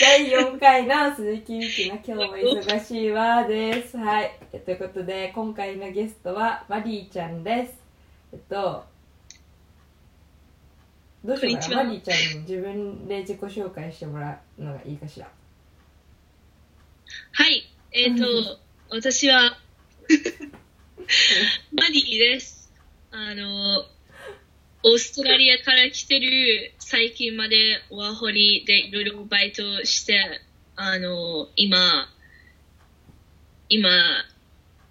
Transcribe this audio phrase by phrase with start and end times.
[0.00, 3.98] 第4回の鈴木美希の今日も忙しいわです。
[3.98, 4.30] はい。
[4.50, 7.74] えということで、今回のゲストはマリーちゃんです。
[8.32, 8.82] えっと、
[11.22, 11.84] どうしようかな？
[11.84, 15.28] マリーちゃんに自分で自己紹介してもらうのがいいかしら？
[17.32, 18.24] はい、えっ、と、
[18.88, 19.58] 私は、
[21.76, 22.72] マディです。
[23.10, 23.84] あの、
[24.82, 30.40] オーストラリアから来てる最近までワーホリでいろいろバイトして、
[30.74, 32.08] あの、今、
[33.68, 33.90] 今、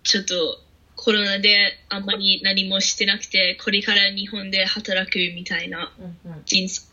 [0.04, 0.60] ちょっと
[0.96, 6.42] コロナであんまり何もしてなくて、これから日本で働くみたいなうんうん。
[6.46, 6.90] 人生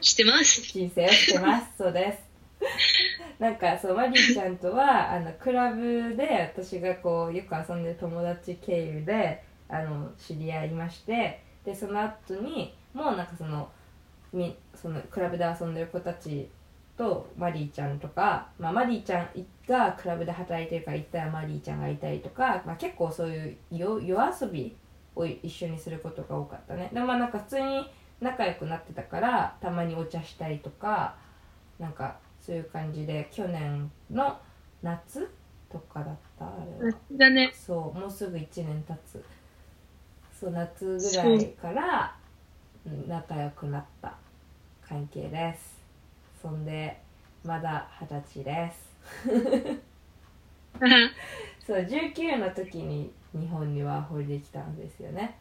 [0.00, 0.62] してます。
[0.72, 1.66] 人生をしてます。
[1.76, 2.18] そうです。
[3.38, 13.70] なんかそうマリーちゃんとはあのクラブで私がこうよく遊んでる友達経由であの知り合いましてでその後にもうなんかその
[14.32, 16.48] みそのクラブで遊んでる子たち
[16.96, 19.28] とマリーちゃんとか、まあ、マリーちゃん
[19.66, 24.76] がクラブで働いてるから行ったらマリーちゃんがいたりとか、まあ、結構そういう夜夜遊び
[25.16, 26.90] を一緒にすることが多かったね。
[26.92, 27.88] でもまあなんか普通に
[28.20, 31.14] 仲良くなってたからたまにお茶したりとか
[31.78, 34.36] なんかそういう感じで去年の
[34.82, 35.30] 夏
[35.70, 36.44] とかだった？
[36.44, 36.50] あ
[36.80, 36.94] れは。
[37.12, 37.50] だね。
[37.54, 39.24] そうもうすぐ1年経つ
[40.40, 42.16] そう夏ぐらいから
[42.86, 44.14] うん仲良くなった
[44.88, 45.78] 関係です。
[46.40, 46.98] そんで
[47.44, 48.90] まだ二十歳です。
[51.66, 55.36] そう19の時に日本にワーホリできたんですよね。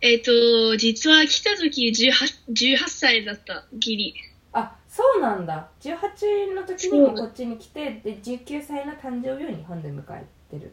[0.00, 4.14] えっ、と、実は来た時 18, 18歳だった、ギリ。
[4.52, 5.70] あそうなんだ。
[5.80, 10.72] 18の時にもこっちに来てで19歳の誕生日を日本で迎えてる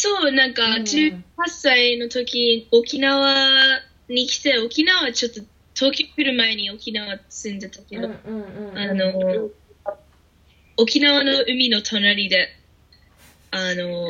[0.00, 5.40] そう、なんか、うん18歳の時、沖縄に来て、沖縄はちょっと、
[5.74, 8.10] 東京来る前に沖縄住んでたけど、あ
[8.94, 9.50] の、
[10.76, 12.48] 沖縄の海の隣で、
[13.50, 14.06] あの、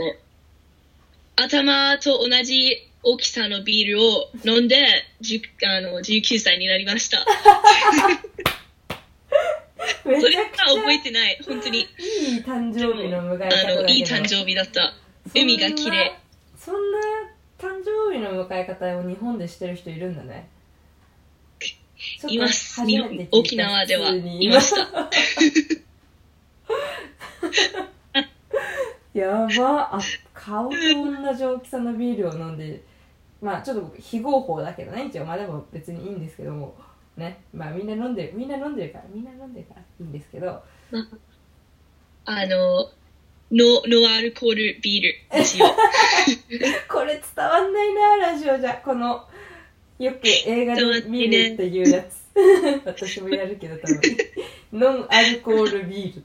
[1.37, 5.41] 頭と同じ大きさのビールを飲んで、10
[5.78, 7.25] あの19歳になりました。
[10.05, 11.81] めそれは覚えてない、本当に。
[11.81, 11.87] いい
[12.43, 14.97] 誕生日の迎え方だけどあの、いい誕生日だった。
[15.34, 16.19] 海が綺麗。
[16.56, 16.99] そんな
[17.59, 20.49] 誕生日の迎え方を日本でしてる人いるんだね。
[22.28, 22.81] います。
[23.33, 25.11] 沖縄ではいました。
[29.15, 29.97] やば。
[29.97, 30.00] あ
[30.33, 32.83] 顔と同じ大きさのビールを飲んで
[33.43, 35.06] まあちょっと非合法だけどね。
[35.06, 36.75] 一応まあでも別にいいんですけども。
[37.17, 37.41] ね。
[37.53, 40.62] まあみんな飲んでるみんな飲んでるからみんな飲んでるからいいんですけど。
[42.25, 42.91] あの、
[43.50, 45.38] ノノンアルコールビール。
[45.38, 45.66] ですよ。
[46.88, 48.75] これ伝わんないなラジオじゃ。
[48.84, 49.26] この
[49.98, 52.28] よく映画で見るっていうやつ。
[52.84, 54.00] 私もやるけど多分。
[54.72, 56.25] ノンアルコールビール。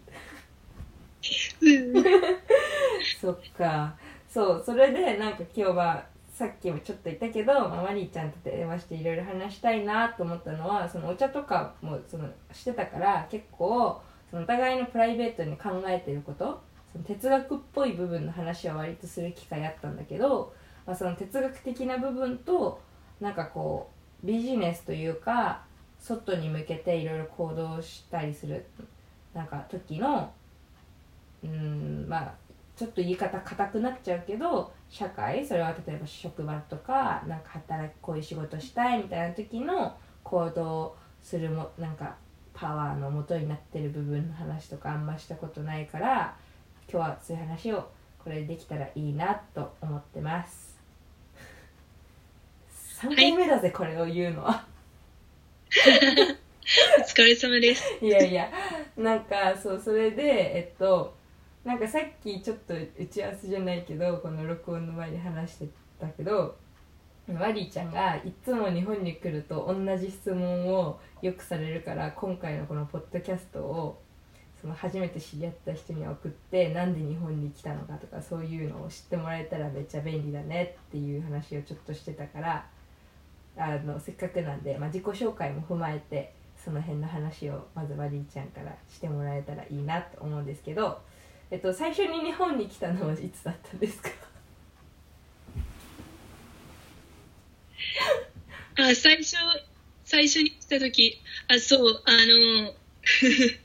[3.22, 3.96] そっか。
[4.30, 16.62] そうそれでなんか今日はさっきもちょっと言ったけど、まあ、マリーちゃんと電話していろいろ話したいなと思ったのはそのお茶とかもそのしてたから結構そのお互いのプライベートに考えてること
[16.94, 20.54] その哲学っぽい部分の話は割とする機会あったんだけど、
[20.86, 22.80] まあ、その哲学的な部分と
[23.20, 23.90] なんかこ
[24.24, 25.64] うビジネスというか
[26.00, 28.66] 外に向けていろいろ行動したりする
[29.34, 30.32] なんか時の
[31.44, 32.34] うんまあ
[32.76, 42.16] ちょっと言い方硬くなっちゃうけど社会それは例えば職場とかなんか働きこういう仕事したいみたいな時の行動するもなんか
[42.54, 46.36] パワーの元になってる部分の話とかあんましたことないから
[46.92, 47.90] 今日はそういう話を
[48.24, 50.78] これできたらいいなと思ってます。
[53.02, 54.66] 3回目だぜ、これを言うのは。
[57.00, 57.84] お疲れ様です。
[58.02, 58.50] いやいや
[58.96, 60.24] なんかそうそれで
[60.58, 61.14] えっと
[61.66, 65.68] なんかさっきちょっと打ち合わせじゃないけどこの録音の前に話して
[66.00, 66.56] たけど
[67.28, 74.02] マリーちゃんがいつも日本に来ると同じ質問をよくされるから今回のこのポッドキャストを
[74.64, 82.66] その初めて知り合った人に送ってなんで日本に来たのかとかそういうのを知ってもらえたらめっちゃ便利だねっていう話をちょっとしてたから
[83.58, 86.34] あのせっかくなんで、まあ、自己紹介も踏まえて
[86.64, 91.02] その辺の話をまずマリーちゃんからしてもらえたらいいなと思うんですけど、
[91.52, 94.10] えっと、最初に日本に来たのはいつだったんですか？
[98.80, 99.36] あ、最初、
[100.06, 102.12] 最初に来た時、あ、そう、あ
[102.66, 102.74] の、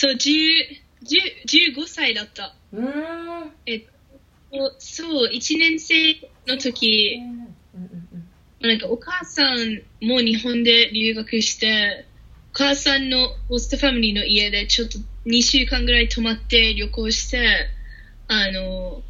[0.00, 2.54] そう、10、10 15歳だった。
[2.72, 3.52] うーん。
[3.66, 3.84] えっ
[4.50, 6.14] と、そう、1年生
[6.46, 8.26] の時、うんうんうん
[8.62, 12.06] なんかお母さんも日本で留学して、
[12.52, 17.68] 母さんのホストファミリーの家でちょっと2週間ぐらい泊まって旅行して、
[18.28, 19.02] あの、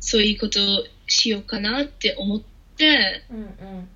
[0.00, 2.42] そういうことをしようかなって思っ
[2.76, 3.88] て、うんうん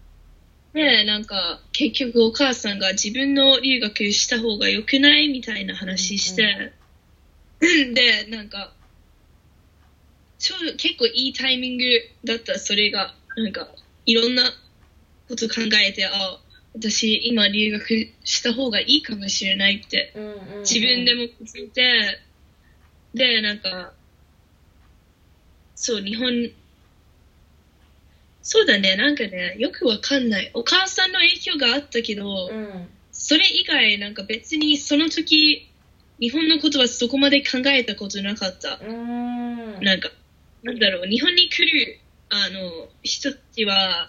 [0.78, 6.72] で、なんか、結局お母さんが自分の留学した方が良くないみたいな話して、
[7.58, 8.72] で、なんか、
[10.38, 11.84] ちょうど結構いいタイミング
[12.22, 13.12] だった、それが。
[13.36, 13.74] なんか、
[14.06, 14.54] いろんな
[15.26, 16.40] こと考えて、あ、
[16.74, 20.60] 私今留学した方がいいかもしれないって、うんうんうん。
[20.60, 22.20] 自分でも気づいて、
[23.14, 23.94] で、なんか、
[25.74, 26.52] そう、日本、
[28.50, 30.50] そうだね、なんかね、よくわかんない。
[30.54, 35.68] お母さんの影響があったけど、うんそれ以外、なんか別にその時、
[36.18, 38.78] 日本のことはそこまで考えたことなかった。
[38.80, 39.84] うーん。
[39.84, 40.08] なんか、
[40.62, 41.98] なんだろう、日本に来る、
[42.30, 44.08] あの、人たちは、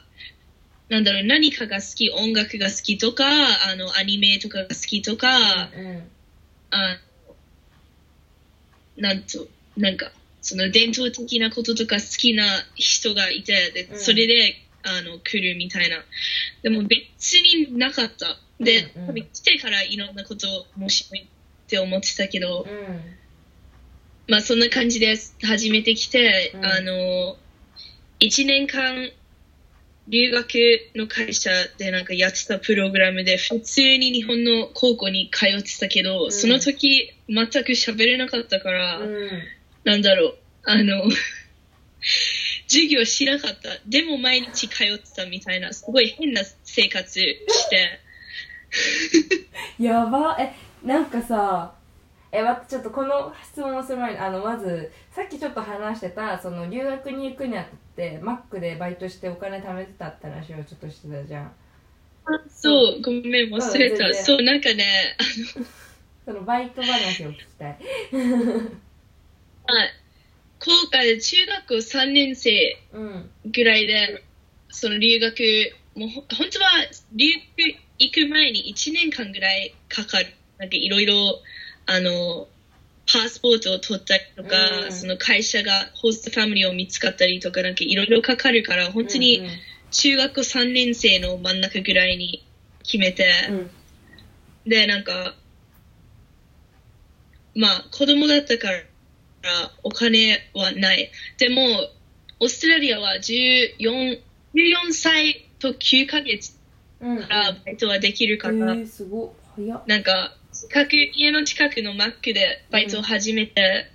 [0.87, 6.09] なんだろう、何かが好き、音楽が好きとか、あの、アニメとかが好きとか、うん
[6.69, 6.97] あ
[8.95, 10.13] なんと、なんか、
[10.49, 12.43] その伝統的なこととか好きな
[12.73, 15.97] 人がいて、で、うんそれで、あの、来るみたいな。
[16.63, 18.39] でも別になかった。
[18.59, 21.25] で、うんうん来てからいろんなこと面白いっ
[21.69, 23.01] て思ってたけど、うん
[24.27, 25.35] まあそんな感じです。
[25.43, 27.37] 始めてきて、うんあの、
[28.19, 29.11] 1年間、
[30.07, 30.57] 留学
[30.95, 39.29] の会社でなんかやってたプログラムで普通に日本の高校に通ってたけど、んその時全く喋れなかったから、うん
[39.89, 41.03] なんだろう、あの、
[42.69, 43.69] 授業しなかった。
[43.87, 47.99] でも毎日通ってたみたいな、すごい変な生活して、
[49.83, 50.37] やば。
[50.39, 50.53] え
[50.85, 51.73] なんかさ
[52.31, 61.51] えちょっとこの質問をする前にあのまずさっきちょっと話してたその留学に行くにあたってマックでバイトしてお金貯めてたって話をちょっとしてたじゃん。
[62.47, 64.05] そう、ごめん、忘れた。
[64.05, 64.23] うん全然。
[64.23, 65.65] そう、なんかね、あの、
[66.25, 67.77] そのバイト話を聞きたい
[70.59, 74.23] 高校中学校3年生うんぐらいで、
[74.69, 76.69] その留学、もうほ本当は
[77.13, 77.27] 留
[77.57, 80.33] 学行く前に1年間ぐらいかかる。
[80.57, 81.39] なんかいろいろ、
[81.85, 82.47] あの、
[83.11, 84.91] パスポートを取ったりとか、うん。
[84.91, 89.41] その会社がホストファミリーを見つかったりとか、なんかいろいろかかるから、本当に
[89.91, 92.45] 中学校3年生の真ん中ぐらいに
[92.83, 93.69] 決めて、うんうん。
[94.67, 95.35] で、なんか、
[97.55, 98.83] まあ、子供だったから、
[99.83, 101.11] お金はない。
[101.37, 101.61] でも、
[102.39, 104.21] オーストラリアは14、
[104.53, 106.57] 14歳と9ヶ月
[107.01, 107.17] うん。
[107.17, 109.83] うんからバイトはできるえから、ー、すごっ早っ。
[109.87, 113.89] なんか、近く、家の近くのマックでバイトを始めて、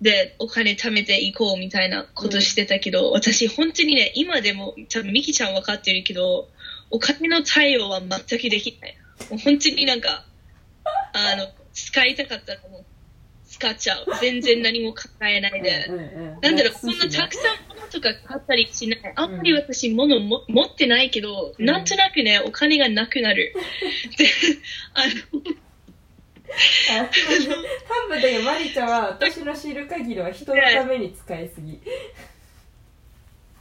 [0.00, 6.48] で、お金貯めていこうみたいなことしてたけど、私本当にね、今でも、多分ミキちゃん分かってるけど、
[6.90, 8.10] お金の対応は全
[8.40, 8.96] くできない。
[9.30, 10.24] もう本当になんか、
[11.12, 12.84] あの、使いたかったらもう、
[13.62, 14.06] 使っちゃう。
[14.20, 15.86] 全然何も考えないで。
[15.88, 19.12] うんうんなんだろう、そんなたくさん物とか買ったりしない。
[19.14, 21.64] あんまり私物も持ってないけど、うん。
[21.64, 23.54] なんとなくね、お金がなくなる。
[24.18, 24.26] で、
[24.94, 25.12] あの、
[27.00, 31.80] あ多分だけどマリちゃんは私の知る限りは人のために使いすぎ。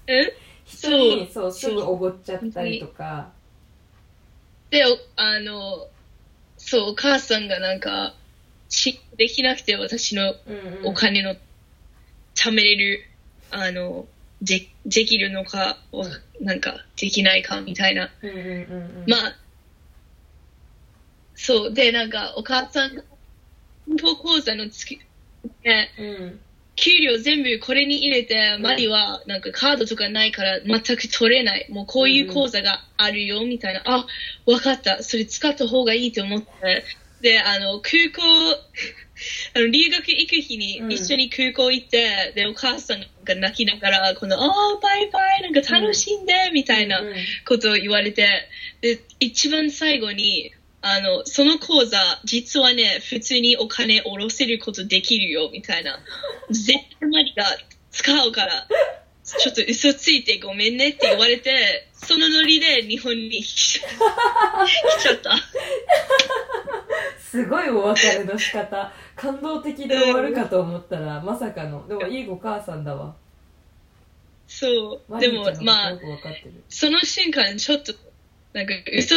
[0.07, 0.35] え？
[0.65, 3.29] 人にそそううすぐおごっちゃったりとか。
[4.71, 5.87] で、おあの、
[6.57, 8.13] そう、お母さんがなんか、
[8.71, 11.35] しできなくて私のうんうんお金の
[12.35, 13.05] 貯めれる、
[13.51, 14.07] あの、
[14.41, 16.07] で、できるのか、わ
[16.39, 18.09] なんか、できないかみたいな。
[18.21, 19.35] うんうんうんうんまあ、
[21.35, 23.03] そう、で、なんか、お母さんが、
[23.87, 24.99] 銀行口座のつき、
[25.63, 26.39] ね、うん
[26.75, 31.67] 給料全部これに入れて、マリはなんかカードとかないから全く取れない。
[31.69, 33.83] もうこういう口座があるよ、みたいな。
[33.85, 34.07] あ、
[34.45, 35.03] わかった。
[35.03, 36.83] それ使った方がいいと思って。
[37.21, 38.21] で、あの、空港、
[39.53, 40.91] あの、留学行く日にうん。
[40.91, 47.15] 一緒に空港行って、で、お母さんが泣きながら、この、あー、バイバイ、なんか楽しんで、みたいなうんうん。
[47.45, 48.27] ことを言われて、
[48.81, 50.51] で、一番最後に、
[50.81, 55.99] あの、その口座、実はね、普通にお金下ろせることできるよ、みたいな。
[56.49, 57.45] 絶対マリが
[57.91, 58.67] 使うから、
[59.39, 63.87] ちょっと嘘ついてごめんねって言われて、そのノリで日本に来ちゃ
[64.65, 65.35] 来ちゃった。
[67.19, 73.15] すごいお別れの仕方感動的で終わるかと思ったらまさかのでもいいご母さんだわ
[74.51, 75.19] そう。
[75.19, 75.97] でもまあ
[76.67, 77.93] その瞬間、ちょっと、
[78.51, 79.15] なんか、嘘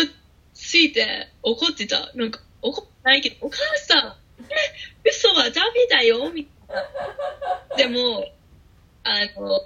[0.55, 2.13] ついて怒ってた。
[2.15, 6.77] なんか、怒ってないけど、お母さん、え嘘はダメだよみたい
[7.71, 7.77] な。
[7.77, 8.25] でも、
[9.03, 9.61] あの、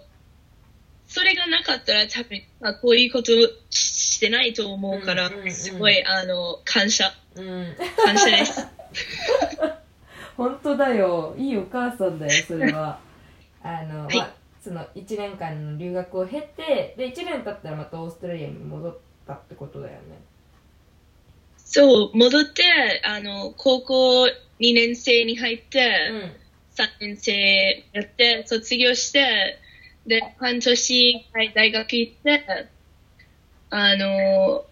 [1.09, 3.33] それがなかったら多分、まあ、こういうこと
[3.71, 7.13] してないと思うから、すごい、あの、感謝。
[7.35, 7.77] うん。
[8.05, 8.67] 感謝です。
[10.37, 11.35] 本当だよ。
[11.37, 13.01] いいお母さんだよそれは。
[13.63, 14.17] あの、はい。
[14.17, 18.97] まあその1年間の留学を経てで1年経ったらまたオーストラリアに戻っ
[19.27, 19.99] たってことだよね。
[21.57, 22.65] そう、戻って、
[23.05, 24.25] あの、高校
[24.61, 26.21] 2年生に入って、うん。
[26.75, 29.59] 3年生やって、卒業して、
[30.09, 32.67] で、半年、はい大学行って、
[33.69, 34.65] あの、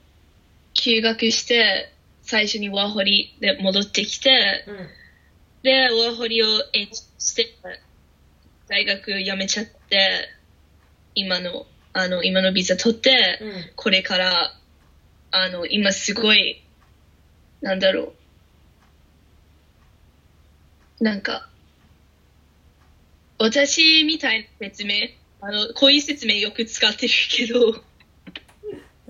[0.73, 4.77] 休学して、最初にワーホリで戻ってきて、うん
[5.63, 7.55] で、ワーホリを延長して、
[8.69, 10.29] 大学辞めちゃって、
[11.15, 14.55] 今の、あの、今のビザ取って、うんこれから、
[15.33, 16.63] あの、今すごい、
[17.61, 18.15] なんだろ
[21.01, 21.05] う。
[21.05, 21.47] なんか、
[23.39, 24.95] 私みたいな説明、
[25.41, 27.81] あの、こういう説明よく使ってるけど、ず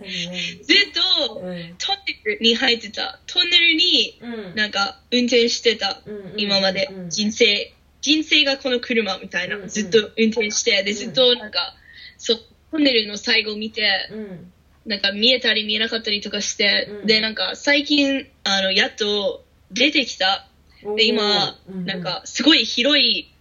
[0.03, 1.75] っとうん。
[1.79, 3.21] トンネルに入ってた。
[3.27, 4.55] トンネルにうん。
[4.55, 6.01] なんか運転してた。
[6.37, 6.89] 今まで。
[6.93, 7.11] うん。
[7.11, 9.59] 人生、人生がこの車みたいな。
[9.67, 10.97] ずっと運転して、で、うん。
[10.97, 11.75] ずっとなんか、
[12.19, 12.39] そう、
[12.73, 14.53] トンネルの最後見て、うん。
[14.85, 17.07] なんか見えたり見えなかったりとかして、うん。
[17.07, 20.49] で、なんか最近、あの、やっと出てきた。
[20.97, 23.33] で、今、なんかすごい広い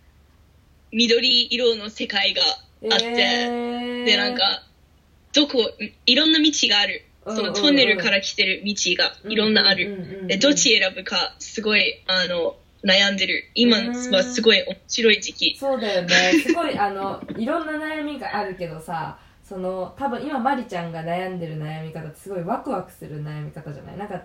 [0.92, 2.42] 緑色の世界が
[2.92, 4.64] あって、えーで、なんか、
[5.34, 5.58] どこ、
[6.06, 7.06] いろんな道がある。
[7.28, 10.28] そのトンネルから来てる道がいろんなある。
[10.28, 13.50] で、どっち選ぶか、すごい、あの、悩んでる。
[13.56, 15.58] 今うんはすごい面白い時期。
[15.58, 23.98] そうだよねすごいあのいろんな悩みがあるけどさその多分今マリちゃんが悩んでる悩み方ってすごいワクワクする悩み方じゃない？
[23.98, 24.22] なんか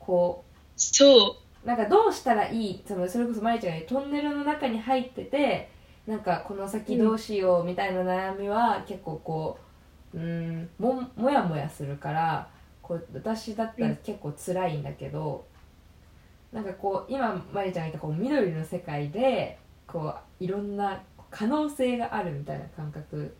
[0.00, 0.44] こ
[0.76, 1.36] そう。
[1.64, 2.82] うなんかどうしたらいい？
[2.88, 5.70] そのそれこそマリちゃんがトンネルの中に入ってて
[6.10, 9.58] なんかこの先どうしようみたいな悩みは結構こ
[10.12, 12.48] ううんももやもやするから
[12.82, 15.46] こう私だったら結構辛いんだけど、
[16.52, 21.00] なんかこう今マリちゃんが言ったこう緑の世界でこういろんな
[21.30, 23.32] 可能性があるみたいな感覚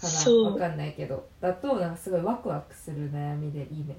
[0.00, 0.50] かな？
[0.50, 1.28] わかんないけど。
[1.40, 3.94] だとなんかすごいワクワクする悩みでいいね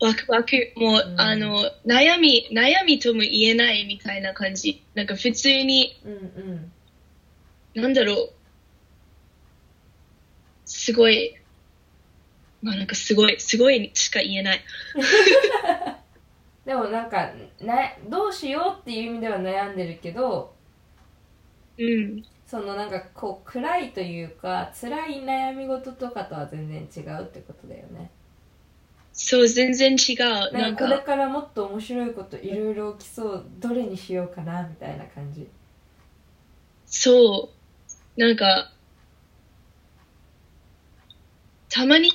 [0.00, 0.72] ワクワク。
[0.76, 4.82] もう、うんあの、悩み、悩みとも言えないみたいな感じ。
[4.94, 6.72] なんか普通に、うんうん
[7.72, 8.32] なんだろう。
[10.64, 11.36] すごい。
[12.62, 14.64] まあなんかすごい、すごいしか言えない。
[16.64, 20.54] でもなんかなどうしようっていう意味では悩んでるけど
[21.78, 22.24] うん。
[22.46, 28.10] そのなんかこう暗いというか辛い悩み事とかとは全然違うってことだよね
[29.12, 30.52] そう、全然違う。
[30.52, 35.48] なんかこれか、からもっと面白いこといろいろ起きそうどれにしようかなみたいな感じ
[36.86, 37.50] そ
[38.16, 38.20] う。
[38.20, 38.72] なんか、
[41.68, 42.10] たまに、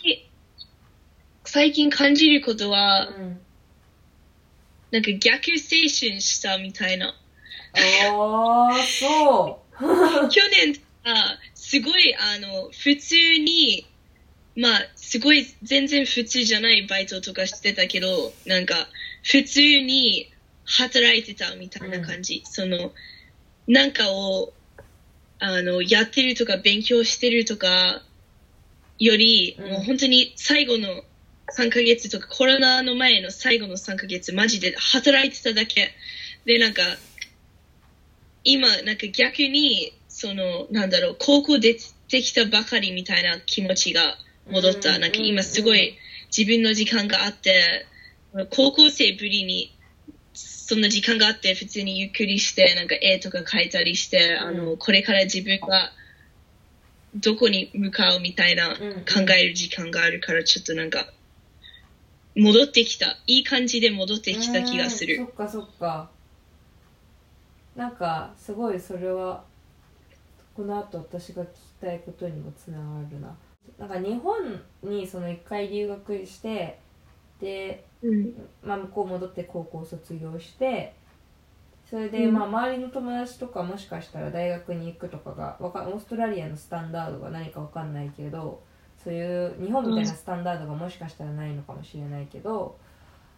[1.43, 3.39] 最近感じることは、うん
[4.95, 5.57] なんか逆青
[5.89, 7.07] 春したみたいな。
[7.07, 9.83] ああそう
[10.31, 13.85] 去年あすごいあの普通に
[14.55, 18.87] まあすごい全然普通じゃないバイトとかしてたけどなんか
[19.23, 20.31] 普通に
[20.65, 22.91] 働いてたみたいな感じ、その
[23.67, 24.53] なんかを
[25.39, 28.01] あのやってるとか勉強してるとか
[28.97, 29.71] より、うん。
[29.71, 31.03] もう本当に最後の
[31.55, 35.91] 3ヶ月とかコロナの前の最後の3ヶ月マジで働いてただけ。
[36.45, 36.81] でなんか
[38.45, 41.75] 今、なんか逆に、その、なんだろう、高校出
[42.07, 44.17] てきたばかりみたいな気持ちが
[44.49, 44.95] 戻った。
[44.95, 45.97] うんなんか今すごい
[46.35, 47.85] 自分の時間があって、
[48.49, 49.73] 高校生ぶりに、
[50.33, 55.91] そんな時間があって、普通にゆっくりして、なんか絵とか描いたりして、あうの、これから自分が
[57.15, 61.07] どこに向かうみたいなうん考える時間があるから、ちょっとなんか、
[62.35, 63.17] 戻ってきた。
[63.27, 65.17] いい感じで戻ってきた気がする。
[65.19, 66.09] うんそっかそっか
[67.75, 69.43] なんかすごいそれは
[70.55, 71.49] この後私が聞き
[71.81, 73.35] たいことにもつながるな
[73.77, 76.79] なんか日本にその一回留学して
[77.39, 78.33] で、うん。
[78.63, 80.93] まあ、向こう戻って高校卒業して
[81.89, 88.61] それでうんまあ周りの友達とかもしかしたら大学に行くとかがわかオーストラリアのスタンダードが何かわかんないけど
[89.03, 92.77] そういう日本みたいなスタンダードがもしかしたらないのかもしれないけど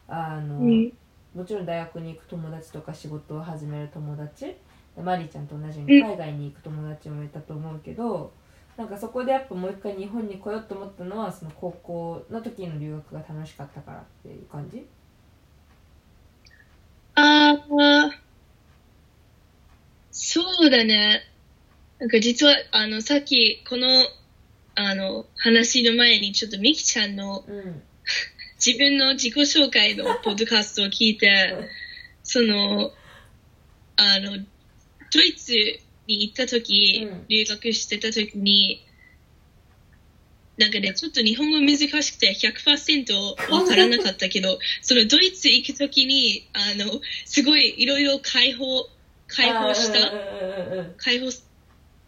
[0.07, 0.93] あの、うん。
[1.35, 4.55] もちろん大学に行く友達とか仕事を始める友達
[4.95, 8.31] でマリーちゃんと同じように海外に行く友達もいたと思うけど、
[8.77, 14.85] なんかそこでやっぱもう一回日本に来ようと思ったのはその高校の時の留学が楽しかったからっていう感じ？
[17.15, 18.11] ああ、
[20.11, 21.23] そうだね。
[21.97, 23.87] なんか実は、あの、さっき、この、
[24.75, 27.81] あの、話の前に、ちょっとミキちゃんのうん
[28.63, 31.69] 自分の自己紹介のポッドキャストを聞いて、
[32.23, 32.91] その、
[33.95, 34.37] あの、
[35.11, 35.53] ドイツ
[36.07, 37.25] に行った時、うん。
[37.27, 38.83] 留学してた時に、
[40.57, 48.89] なんかね、ちょっと日本語難しくて100%わからなかったけど、 そのドイツ行く時に、あの、すごいいろいろ解放、
[49.27, 50.11] 解放した、
[50.97, 51.29] 解放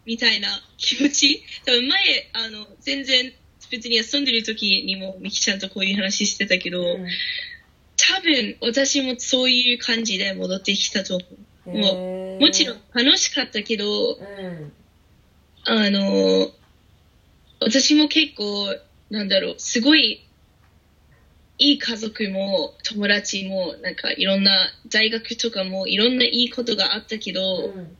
[0.04, 1.44] みたいな気持ち。
[1.64, 3.32] 多分前、あの、全然、
[3.70, 7.06] 別に遊んでる時にもミキちゃんとこういう話してたけど、うん。
[7.96, 11.38] 多分私もそういう感じで戻ってきたと思う。
[11.72, 14.72] もへーもちろん楽しかったけど、うん。
[15.64, 16.50] あの、
[17.60, 18.74] 私も結構、
[19.10, 20.26] なんだろう、すごい、
[21.58, 27.96] いい家族も友達も、なんかいろんな大学とかもいろんないいことがあったけど、うん。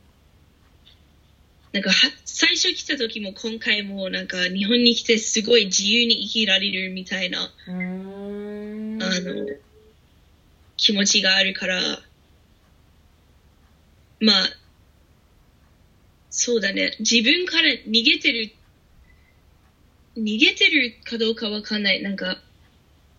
[1.71, 9.47] なんかは最初来た時も今回もなんか日本に来てすごい自由に生きられるみたいな、あの、
[10.75, 12.01] 気持ちがあるから、
[14.21, 14.49] まあ、
[16.29, 16.95] そうだね。
[16.99, 18.51] 自分から逃げてる、
[20.15, 22.03] 逃げてるかどうかわかんない。
[22.03, 22.39] なんか、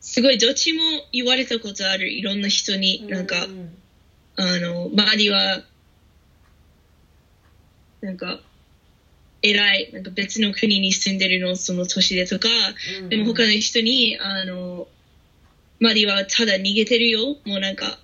[0.00, 0.82] すごいどっちも
[1.12, 2.10] 言われたことある。
[2.10, 3.04] いろんな人に。
[3.08, 3.76] なんかう、ん
[4.36, 5.64] あの、周りは、
[8.00, 8.40] なんか、
[9.42, 12.48] 偉い、なんか別の国に住んでるの、その年でとか、
[13.02, 14.86] うんでも他の人に、あの、
[15.80, 17.36] 周りはただ逃げてるよ。
[17.44, 17.98] もうなんか、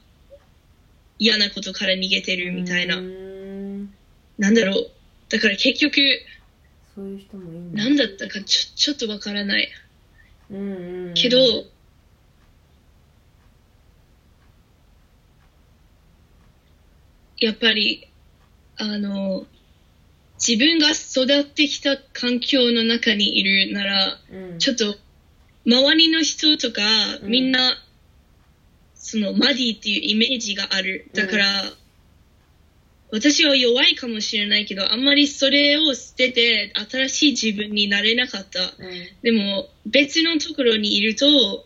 [1.18, 2.96] 嫌なことから逃げてるみたいな。
[2.96, 3.84] ん
[4.38, 4.90] なんだろう。
[5.28, 6.00] だから結局、
[6.94, 9.68] そういう人もいいんだ何だったかちょちょっとわからない。
[10.50, 11.38] うんうんうんけど、
[17.40, 18.08] やっぱり、
[18.76, 19.46] あの、
[20.44, 24.96] 自分が育ってきた環境の中にいるなら、うんちょっと、
[25.66, 26.82] 周りの人とか、
[27.22, 27.76] うんみんな、
[28.98, 31.08] その、マディっていうイメージがある。
[31.14, 31.72] だから、
[33.10, 38.60] 私は弱いかもしれないけど、あんまりそれを捨てて、新しい自分になれなかった。
[38.60, 41.64] うんでも、別のところにいると、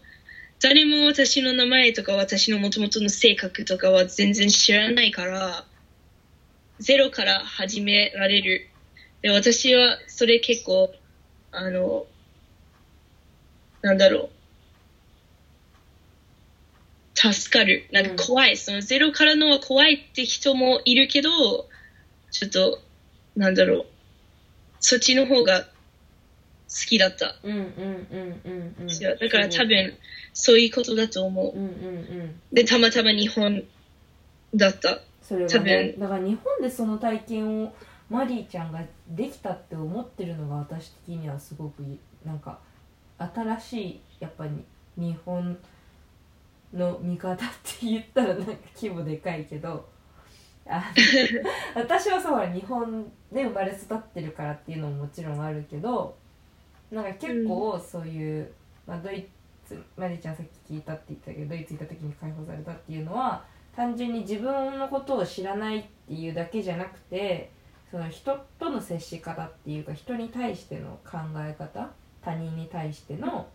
[0.61, 5.65] 誰も私の名前とか私の元々の性格とかは全然知らないから、
[6.79, 8.69] ゼロから始められる。
[9.23, 10.95] で、私はそれ結構、
[11.51, 12.07] あの、
[13.83, 14.42] なんだろう。
[17.31, 17.87] 助かる。
[17.93, 18.57] なんか怖い。
[18.57, 21.31] そのゼロからのは怖いって人もいるけど、
[22.31, 22.81] ちょっと、
[23.37, 23.87] なんだろう。
[24.81, 25.69] そっちの方が好
[26.89, 27.37] きだった。
[27.43, 29.95] うんうんうんうんうん違うだから多分、
[30.33, 31.57] そういうことだと思う。
[31.57, 31.69] うんうんう
[32.25, 33.63] んで、たまたま日本
[34.55, 35.01] だった。
[35.23, 37.73] それは多ね分だから日本でその体験を
[38.11, 42.59] マリーちゃんができたって思ってるのが私的にはすごくいいなんか
[43.19, 44.51] 新しいやっぱり
[44.97, 45.57] 日本の
[46.73, 49.89] 見方って言ったらなんか規模でかいけど
[50.67, 50.93] あ
[51.75, 56.17] 私はそうほら日本で生まれ育ってるからっていうのももちろんあるけど
[56.91, 58.53] なんか結構そういう、
[58.87, 59.27] まあ、ドイ
[59.67, 67.51] ツマリーちゃんさっき聞いたって言ったけどドイツ行った時に解放されたっていうのは単純に自分のことを知らないっていうだけじゃなくて
[67.91, 71.91] その人との接し方っていうか人に対しての考え方
[72.23, 73.49] 他人に対しての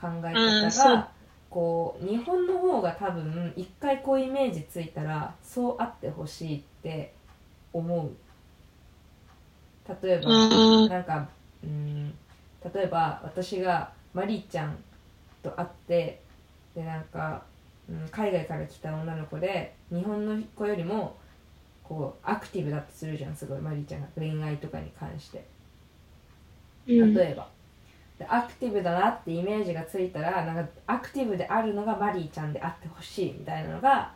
[0.00, 1.10] 考えあ方が
[1.56, 7.14] こう日本の方が多分一回こうイメージついたらそうあってほしいって
[7.72, 8.10] 思う。
[10.02, 11.26] 例えばあなんか
[11.64, 12.10] うん。
[12.74, 14.76] 例えば私がマリーちゃん
[15.42, 16.20] と会って
[16.74, 17.42] でなんか、
[17.88, 21.16] うん、海外から来た女の子で日本の子よりも
[21.82, 25.46] こうアクティブだとするじゃんすごいマリーちゃんが恋愛とかに関して。
[26.86, 27.14] うん。
[27.14, 27.55] 例えば、で
[28.28, 34.12] アクティブだなってイメージがついたらなんかアクティブであるのがマリーちゃんであってほしいみたいなのが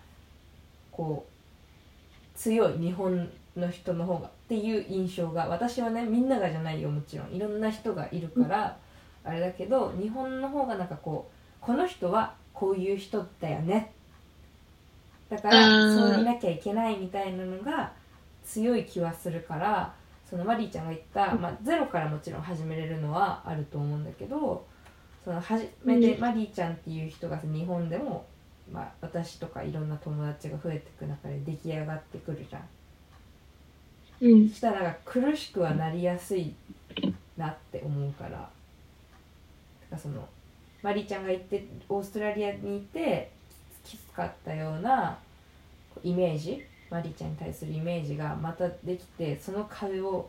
[0.91, 7.33] こう強い日本の人の方がっていう印象が私はねみんながじゃないよもちろん。
[7.33, 8.77] いろんな人がいるから、
[9.23, 13.93] あれだけど日本の方がなんかこうこの人はこういう人だよね。
[15.29, 17.93] だからそういなきゃいけないみたいなのが
[18.45, 19.95] 強い気はするから
[20.31, 24.65] そのマリーちゃんが言った、まあ、ゼロからもちろん始めれるのはあると思うんだけど
[25.25, 28.25] その初めてうんマリーちゃんっていう人が日本でも、
[28.73, 32.63] まあ、私とかいろんな友達が増えていく中で出来上がってくるじゃん。
[34.23, 34.49] うん。
[34.49, 36.55] そしたら苦しくはなりやすい
[37.37, 38.49] なって思うからだか
[39.91, 40.27] らその
[40.83, 43.31] マリーちゃんが行ってオーストラリアにいて
[43.85, 45.19] きつかったような
[46.03, 50.29] イメージマリーちゃんに対するイメージがまたできてその壁を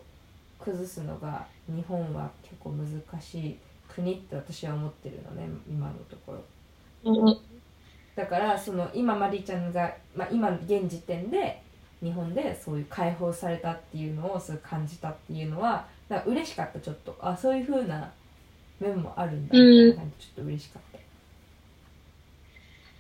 [0.60, 7.38] 崩すのが日本は結構難しい国って私は思ってるのね今のところ。
[8.16, 11.62] だからその今マリーちゃんが、まあ、今現時点で
[12.04, 17.18] 日本でそういう解放されたっていうのをそう感じたっていうのはだから嬉しかったちょっと。
[17.22, 18.12] あそういうふうな
[18.80, 21.00] 面もあるんだみたいな感じちょっと嬉しかった。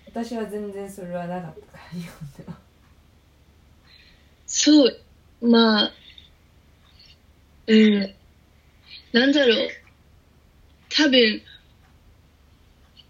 [0.07, 2.57] 私は全然それはなかったから日本では
[4.51, 4.99] そう、
[5.41, 5.93] まあ、
[7.67, 8.13] うん。
[9.13, 9.69] なんだろう。
[10.89, 11.41] 多分、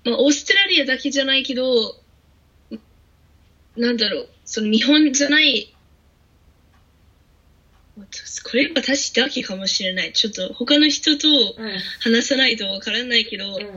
[0.06, 1.96] まあ、オーストラリアだけじゃないけど、
[3.76, 4.30] なんだろう。
[4.46, 5.74] その日本じゃない、
[8.44, 10.14] これは私だけかもしれない。
[10.14, 11.28] ちょっと他の人と
[11.58, 13.62] うん話さないとわからないけど、んうん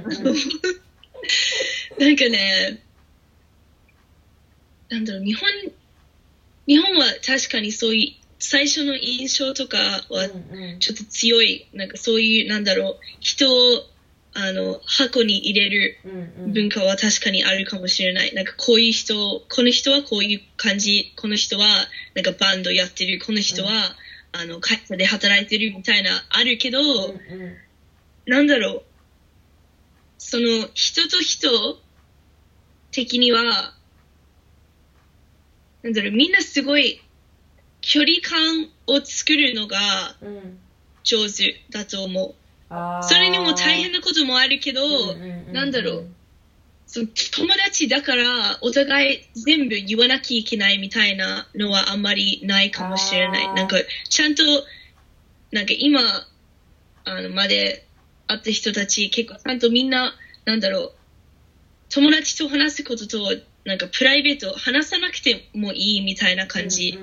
[1.99, 2.83] なんかね、
[4.91, 5.49] なんだろう、日本、
[6.67, 10.79] 日本は確かにそういう最初の印象とかはうんうん。
[10.79, 13.83] ちょっと強い、なんかそういう、なんだろう、人を
[14.35, 16.53] あの箱に入れるうんうん。
[16.53, 18.35] 文化は確かにあるかもしれない。
[18.35, 23.97] なんかこういう人、この人はこういう感じ、この人はなんかバンドやってる、この人は、
[24.33, 27.57] あの会社で働いてるみたいなあるけど、うんうん。
[28.27, 28.83] なんだろう、
[30.19, 31.79] その人と人
[32.91, 33.75] 的には、
[35.85, 37.01] なんだろう、みんなすごい
[37.83, 40.59] 距離感を作るのがうん
[41.05, 42.35] 上手だと思う。
[43.03, 45.15] それにも大変なこともあるけど、
[45.53, 46.07] なんだろう
[46.87, 53.55] その友達だからお互い全部言わなきゃいけないみたいなのはあんまりないかもしれない。
[53.55, 53.77] なんか
[54.09, 54.43] ちゃんと、
[55.53, 56.01] なんか今
[57.05, 57.87] あのまで
[58.27, 60.15] 会った人たち結構ちゃんとみんな、
[60.47, 60.93] なんだろう、
[61.91, 66.99] 友達と話すこととなんかプライベート話さなくてもいいみたいな感じ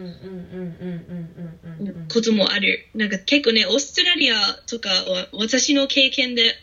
[2.13, 4.35] こともあるなんか結構ねオーストラリア
[4.67, 6.53] とかは私の経験で、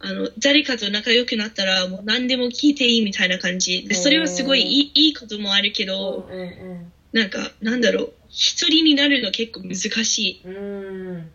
[0.00, 9.74] うん、あの誰かと仲良くなったらもう何でも聞いていいみたいな感じでそれはすごいいいいこともあるけど、うんうん、なんかなんだろう一人になるの結構難
[10.04, 10.48] しい。
[10.48, 11.30] うん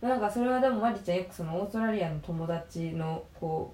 [0.00, 3.72] なんかそれはでもマリちゃんよくそのオーストラリアの友達のこ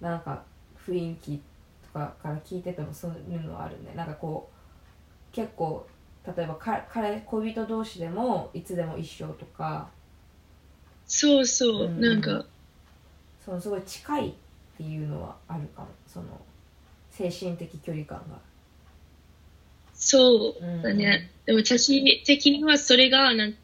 [0.00, 0.42] うなんか
[0.84, 1.53] 雰囲気って
[1.94, 3.94] かから聞いててもそういうのはあるね。
[3.94, 5.86] なんかこう結構
[6.26, 9.88] 例えばか彼恋人同士でもいつでも一緒とか。
[11.06, 12.00] そうそう、うん。
[12.00, 12.46] なんか、
[13.44, 14.32] そのすごい近いっ
[14.76, 15.88] ていうのはあるかも。
[16.06, 16.26] その
[17.10, 18.38] 精神的距離感が。
[19.92, 21.30] そううんだね。
[21.46, 23.54] でも私的にはそれがなん、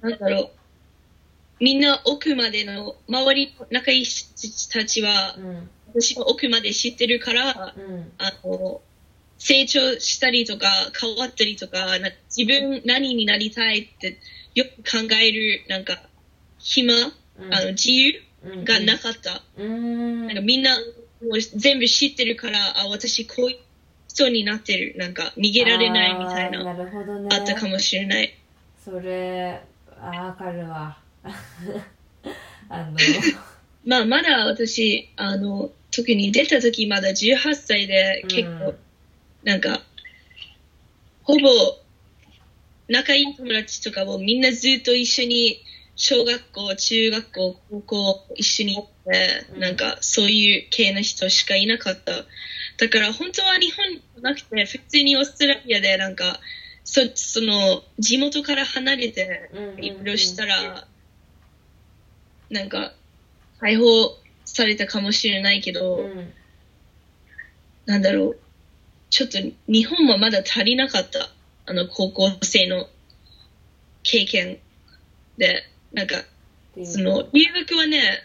[0.00, 0.50] なんだろう、
[1.60, 8.80] みんな奥までの、周りの仲いい人たちはう、ん私が奥まで知ってるから、うんあの、
[9.38, 14.18] 成長したりとか変わったりとか、な自分何になりたいって
[14.54, 16.02] よく考える、なんか、
[16.58, 19.42] 暇、うんあの、自由うんがなかった。
[19.56, 20.76] うんなんかみんな
[21.22, 23.58] もう全部知ってるから、あ、私こういう
[24.08, 24.94] 人になってる。
[24.98, 28.34] なんか逃げられないみたいな、なるほどねあったかもしれない。
[28.84, 29.60] それ
[29.98, 30.98] あーわかるわ
[32.68, 32.96] あの
[33.86, 38.78] まあ、まだ私、あの、特に出た時まだ18歳で結構、うん
[39.44, 39.82] なんか、
[41.22, 41.48] ほぼ、
[42.88, 45.62] 仲いい友達とかもみんなずっと一緒に、
[45.96, 49.60] 小学校、中学校、高校一緒に行って、うん。
[49.60, 52.24] なんかそういう系の人しかいなかった。
[52.78, 56.40] だから本当は日本じゃなくて、普通にオーストラリアでなんか、
[56.84, 60.88] そその、地元から離れて、いろいろしたら、
[62.48, 62.94] なんか、
[63.60, 66.32] 解放されたかもしれないけど、うん
[67.86, 68.38] なんだろう、
[69.10, 71.30] ちょっと日本はまだ足りなかった。
[71.66, 72.88] あの、高校生の
[74.02, 74.58] 経験
[75.38, 76.16] で、なんか、
[76.84, 78.22] その、留学はね、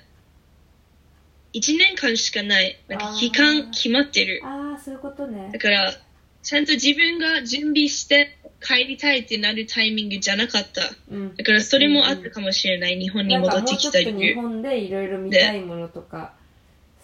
[1.53, 2.79] 1年間しかない。
[2.87, 4.41] なんか、期間決まってる。
[4.43, 5.93] ああそういうことねだから、
[6.41, 10.81] ちゃんと自分が準備して帰りたいってなるタイミングじゃなかった。
[11.09, 11.35] うん。
[11.35, 12.99] だから、それもあったかもしれない。
[12.99, 14.35] 日本に戻ってきた理由。
[14.35, 16.33] 本でいろいろ見たいものとか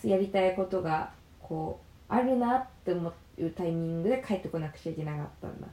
[0.04, 5.68] やりたいことがこうあるなって思うタイミングで帰ってこなくちゃいけなかったんだ。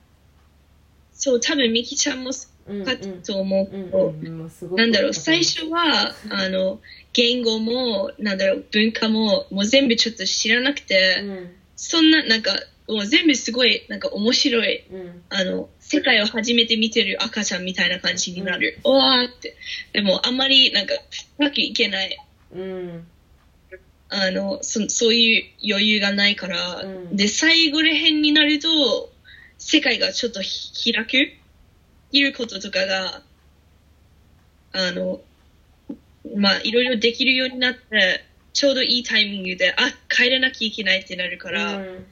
[1.13, 2.31] そう、多分、ミキちゃんも
[2.67, 2.93] うんうんか
[3.25, 3.67] と思う。
[3.67, 6.81] けど、うんうんもうすごくなんだろう、最初は、あの、
[7.13, 11.51] 言語も、なんだろう、文化も、もう全部ちょっと知らなくて、うん
[11.85, 12.53] そんな、なんか、
[12.87, 18.79] もう全部すごい、なんか面白い、うんあの、世界を初めて見てる赤ちゃんみたいな感じになる。
[18.85, 19.57] おわーって。
[19.93, 20.95] でも、あんまり、なんか、
[21.39, 22.17] 深くいけない。
[22.55, 23.07] うん
[24.11, 29.11] あの、そそういう余裕がないから、うんで、最後ら辺になると、
[29.59, 31.33] 世界がちょっとひ開く？
[32.13, 33.23] いることとかが、
[34.73, 35.21] あの、
[36.37, 39.77] まあ、いろいろできるようになって、ちょうどいいタイミングで、あ、
[40.09, 42.07] 帰らなきゃいけないってなるから、うん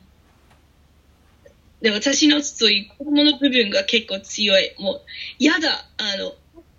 [1.81, 4.75] で、私のそういう子供の部分が結構強い。
[4.79, 5.01] もう、
[5.39, 6.35] やだ、あの、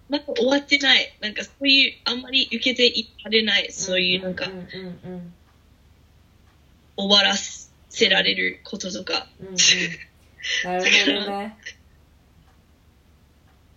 [0.10, 1.18] まだ終わってない。
[1.22, 3.72] なんかそういう、あんまり受けていられない。
[3.72, 4.48] そういうなんか
[6.96, 9.28] 終わらせられることとか。
[9.40, 9.56] うんうん
[10.64, 11.58] なるほどね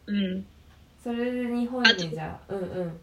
[0.07, 0.47] うん。
[1.03, 3.01] それで日本にじゃあうんうん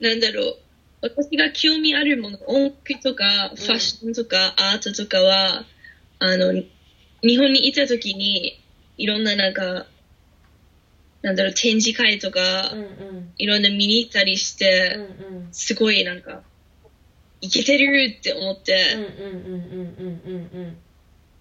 [0.00, 0.58] なんだろう。
[1.00, 5.64] 私が興味あるもの、音楽とか、ファッションとか、アートとかは、
[6.18, 6.52] あの、
[7.22, 8.60] 日本にいた時に、
[8.96, 9.86] いろんななんか、
[11.22, 12.84] なんだろう、展示会とか、うんう
[13.20, 13.32] ん。
[13.36, 15.48] いろんな見に行ったりして、うんうん。
[15.52, 16.42] すごいなんか、
[17.40, 18.96] いけてるって思って、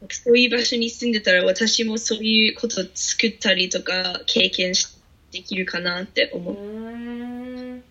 [0.10, 4.88] そういう場所に住んでたら私もそういうこと作ったりとか経験し
[5.32, 6.54] できるかなって思う。
[6.54, 7.84] う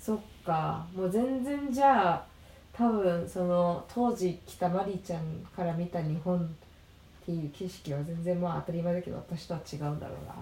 [0.00, 2.26] そっかもう全然じゃあ
[2.72, 5.22] 多分その当時来たマリーちゃん
[5.54, 6.40] から見た日本っ
[7.26, 10.34] ていう景色は全然まあ当たり前だけど私とは違うんだろうな。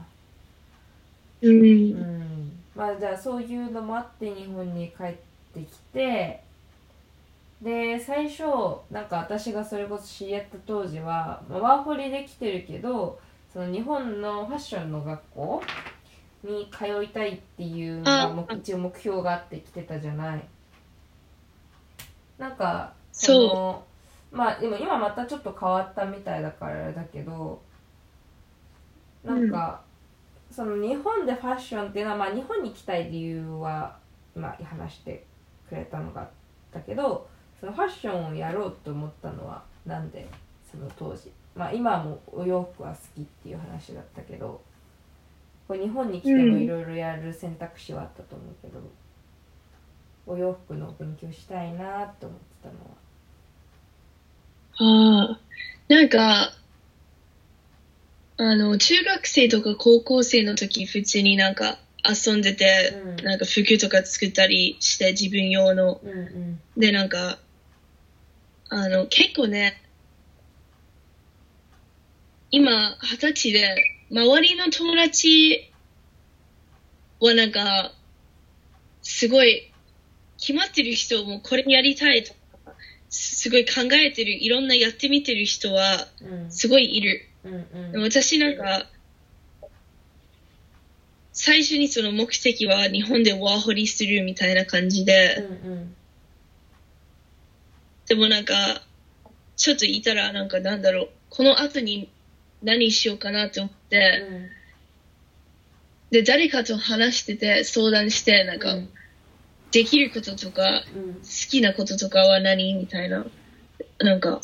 [1.43, 1.61] うん。
[1.61, 2.53] うん。
[2.75, 5.15] まあじゃあそういうのもあって日本に帰っ
[5.53, 6.43] てきて
[7.61, 8.43] で最初
[8.91, 13.19] なんか私がそれこそ知り合った当時は、まあ、ワーホリで来てるけど
[13.53, 15.63] その日本のファッションの学校
[16.47, 20.45] に通いたいっていうのが目一応目標があって来てたじゃない。
[22.39, 23.47] なんかそう。
[23.49, 23.85] の
[24.33, 27.61] まあでも今またちょっと変わったみたいだからあれだけど
[29.25, 29.81] なんか、
[30.53, 33.97] その日本でファッションっていうのは、まあ、日本に来たい理由は
[34.37, 35.25] 今話して
[35.69, 36.29] くれたのがあっ
[36.73, 37.29] たけど
[37.59, 40.29] そのファッションをやろうと思ったのはなんで
[40.71, 41.33] その当時。
[41.57, 44.61] まあ今はもうお洋服は好きっていう話だったけど
[45.67, 48.81] これ日本に来てもいろいろやる選択肢はあったと思うけど、
[50.27, 52.75] お洋服の勉強したいなって思ってたの
[55.25, 55.29] は。
[55.29, 55.41] ああ、
[55.89, 56.53] なんか、
[58.39, 63.25] あの、中学生とか高校生の時普通になんか遊んでて、うん。
[63.25, 66.01] なんか服とか作ったりして自分用の。
[66.03, 66.61] うんうん。
[66.77, 67.39] で、なんか、
[68.69, 69.81] あの、結構ね、
[72.51, 75.73] 今、二十歳で、周りの友達
[77.21, 77.93] はなんか、
[79.03, 79.73] すごい、
[80.39, 82.39] 決まってる人もこれやりたいとか、
[83.09, 86.53] すすごい考えてる、いろんなやってみてる人は、うん。
[86.53, 87.29] すごいいる。
[87.45, 87.93] うん。
[87.93, 88.89] でも私なんか、
[91.33, 95.97] 最初にその目的は日本でワーホリするみたいな感じで、うんうん。
[98.07, 98.83] でもなんか、
[99.57, 102.09] ちょっといたらなんかなんだろう、この後に
[102.63, 104.51] 何しようかなって思って、うん。
[106.11, 108.89] で、誰かと話してて、相談して、なんか、うん。
[109.73, 111.15] できることとか、うん。
[111.15, 112.75] 好きなこととかは何？
[112.75, 113.27] みたいな。
[113.99, 114.41] なんか、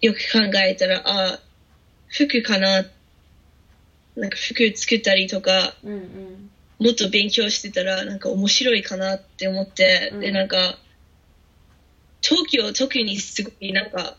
[0.00, 1.40] よく考えたら、あ、
[2.08, 2.84] 服かな。
[4.16, 6.50] なんか服作ったりとか、うんうん。
[6.78, 10.20] もっと勉強してたら、なんか面白いかなって思って、うん。
[10.20, 10.78] で、なんか、
[12.20, 14.16] 東京特にすごいなんか、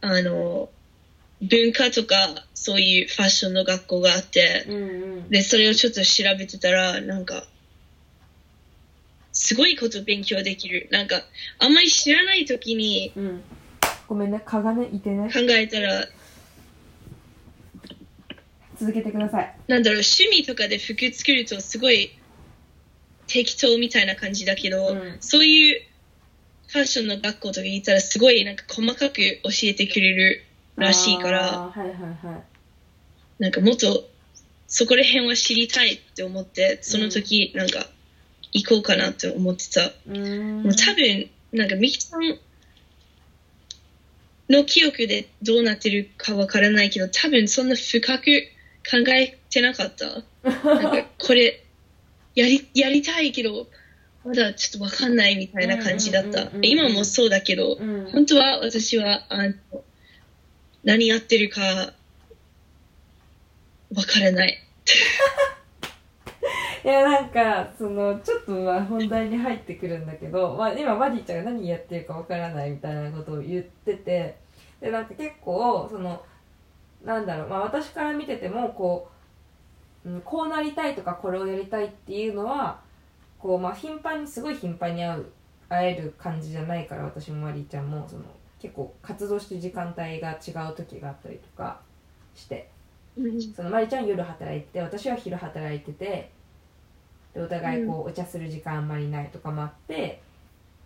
[0.00, 0.70] あの、
[1.40, 4.80] 文化とか、そういうファッションの学校があって、うんう
[5.26, 5.28] ん。
[5.30, 7.44] で、それをちょっと調べてたら、なんか、
[9.32, 10.88] すごいこと勉強できる。
[10.90, 11.22] なんか、
[11.58, 13.42] あんまり知らない時にうん。
[14.06, 15.30] ごめんね蚊がねいてね。
[15.32, 16.06] 考えたら、
[18.78, 19.56] 続けてください。
[19.66, 22.16] なんだろう、趣味とかで服作るとすごい
[23.26, 25.16] 適当みたいな感じだけど、うん。
[25.20, 25.82] そういう
[26.68, 30.44] ファッションの学校とか行ったらすごいなんか細かく教えてくれる
[30.76, 31.88] らしいから、はいはい
[32.26, 32.42] は
[33.38, 33.42] い。
[33.42, 34.08] なんかもっと
[34.66, 37.86] そこら辺は知りたいって思って、その時なんか
[38.52, 39.86] 行こうかなって思ってた。
[39.86, 40.62] うーん。
[40.62, 42.38] もう多分、なんかミキさん
[44.48, 48.24] の記憶でどうなってるかわからないけど、多分そんな深く
[48.88, 50.24] 考えてなかった。
[50.42, 51.64] なんかこれ
[52.34, 53.68] やり、やりたいけど、
[54.24, 56.50] まだちょっとわかんないみたいな感じだった。
[56.62, 58.10] 今もそうだけど、うん。
[58.10, 59.54] 本当は私はあの
[60.84, 61.62] 何やってるか
[63.94, 64.58] わからない。
[66.84, 74.36] いやなんかそのちょっとまあ本題に入ってくるんだけど、まあ、今マリーちゃんが何やってるかわからないみたいなことを言ってて
[74.82, 76.22] でなんか結構その
[77.02, 79.08] なんだろう、まあ、私から見ててもこ
[80.04, 82.82] う、うん、こうなりたいとかこれをやりたいっていうのは
[83.38, 85.26] こう、まあ、頻繁にすごい頻繁に会う
[85.70, 88.24] 会える感じじゃないから私もマリーちゃんもその
[88.64, 91.80] 結構活動してる時間帯が違う時があったりとか
[92.34, 92.70] して
[93.14, 93.52] うん。
[93.52, 96.30] そのまりちゃんは夜働いてて私は昼働いてて
[97.34, 100.22] でお互いこうお茶する時間あんまりないとかもあって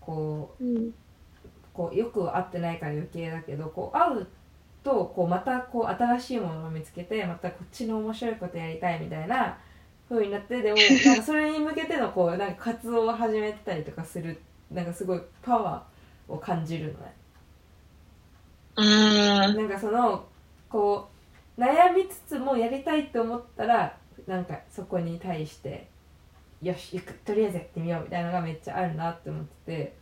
[0.01, 0.93] こううん。
[1.73, 4.27] こうよく会ってないから余計だけどこう会う
[4.83, 9.57] とこうまたこう新しいものを見つけてまたこっちの面白いことやりたいみたいな
[10.09, 14.41] 風になってでもなんかそれに向けてのこうなんか活動を始めてたりとかする
[14.73, 17.18] なんかすごいパワーを感じるのね。
[18.81, 20.25] あなんかその
[20.69, 21.09] こ
[21.57, 25.89] う悩みつつもやりたいと思ったらなんかそこに対して
[26.63, 29.95] よし行くとりあえずやってみようみたいなのがめっちゃあるなって思ってて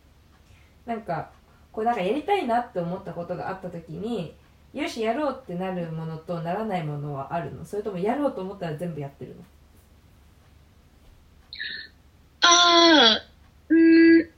[0.84, 1.30] なんか
[1.72, 4.34] こうなんかやりたいなって思ったことがあった時に
[4.74, 7.64] よしやろうってなるものとならないものはあるの？
[7.64, 9.42] それともやろうと思ったら全部やってるの？
[12.42, 14.30] ああーうん。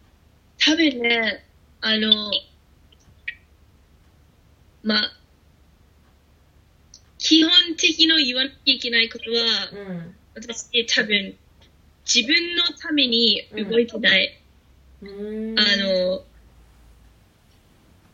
[0.61, 1.45] 多分ね
[1.81, 2.31] あの
[4.83, 5.13] まあ
[7.19, 9.39] 基本的の言わなきゃいけないことは
[9.73, 11.35] うん私多分
[12.13, 14.41] 自分のために動いてない、
[15.03, 15.59] うーん。
[15.59, 16.23] あの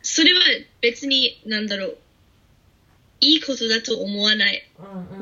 [0.03, 0.41] それは
[0.81, 1.99] 別になんだろう。
[3.21, 4.69] いいことだと思わない。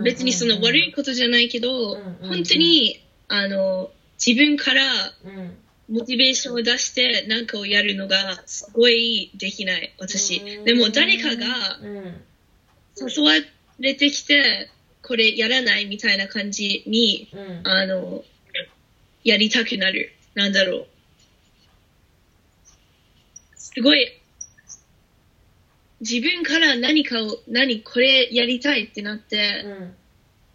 [0.03, 2.29] 別にその悪いことじゃないけど、うんうんうん。
[2.31, 3.91] 本当にあの
[4.25, 4.83] 自分から
[5.25, 5.57] うん
[5.93, 10.39] モチベーションを出して何かをやるのがすごいできない私。
[10.39, 10.65] うん。
[10.65, 12.25] でも誰かがうん。
[12.97, 13.33] 誘わ
[13.79, 14.71] れてきて
[15.03, 17.69] これやらないみたいな感じにうん。
[17.69, 18.25] あの
[19.23, 20.13] やりたくなる。
[20.35, 20.87] なんだろう。
[23.55, 24.19] すごい。
[26.01, 29.95] 自分から何かを何これやりたいってなって、うん。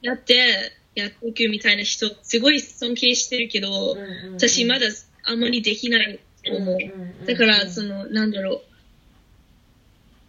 [0.02, 4.34] やってやっていくみたいな人すごい尊敬してるけど、うんうんうん。
[4.34, 4.88] 私まだ
[5.28, 6.78] あんまりできないと思う、
[7.26, 8.62] だからそのなんだろう。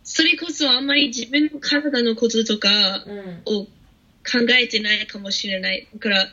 [0.05, 2.69] それこそあんまり自分の体のこととか
[3.07, 3.43] うん。
[3.61, 3.67] を
[4.31, 5.89] 考えてないかもしれない。
[5.93, 6.27] だから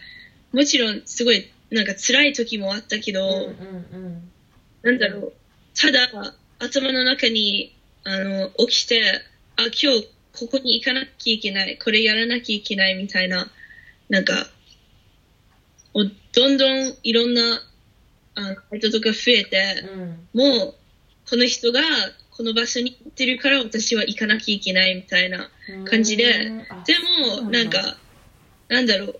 [0.51, 3.54] もちろんすごいなんか辛い時もあったけど、
[4.82, 5.34] なんだろう。
[5.80, 6.10] ただ
[6.60, 7.73] 頭の中に
[8.04, 9.01] あの起きて
[9.56, 11.78] あ今日ここに行かなきゃいけない。
[11.78, 13.49] これやらなきゃいけないみたいな
[14.10, 14.47] なんか
[15.93, 17.62] おどんどんいろんな
[18.35, 19.83] あのバイトとか増えて、
[20.33, 20.39] うん。
[20.39, 20.75] もう
[21.29, 21.81] この人が
[22.31, 26.51] この場所に行ってるから私は行かなきゃいけないみたいなうん感じでで
[27.41, 27.97] もなんか
[28.67, 28.97] なんだ。
[28.97, 29.15] ろう。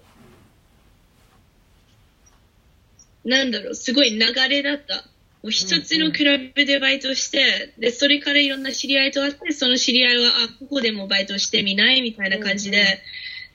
[3.30, 3.75] なんだろう。
[3.75, 4.95] すごい流れだった。
[5.43, 12.99] もう一つのクラブでバイトして、でそれからいろんな知り合いと会ってその知り合いはあここでもバイトしてみないみたいな感じで,、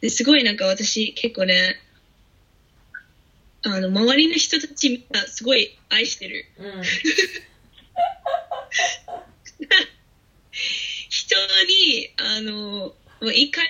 [0.01, 1.81] ですごいなんか私結構ね
[3.63, 6.47] あの周りの人たちみんなすごい愛してる。
[6.59, 6.83] うん。
[11.09, 13.67] 人に、あの、もう一回、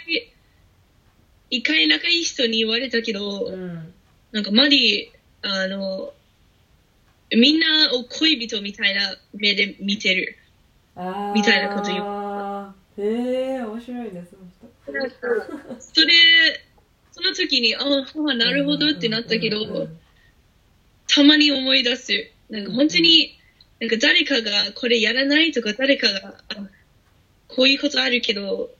[1.50, 3.92] 一回仲いい人に言われたけど、うん
[4.32, 6.12] なんかマリー、あの、
[7.36, 10.36] みんなを恋人みたいな目で見てる。
[11.34, 11.96] みたいなこと言
[12.98, 14.36] へえ面白いです
[14.86, 15.16] その人。
[15.80, 16.60] それ、
[17.22, 19.88] その時に、ああ、なるほどってなったけど、
[21.06, 22.30] たまに思い出す。
[22.48, 23.38] なんか本当に、
[23.78, 26.68] なんか誰かがこれやらないとか、誰かが、あ
[27.48, 28.70] こういうことあるけど、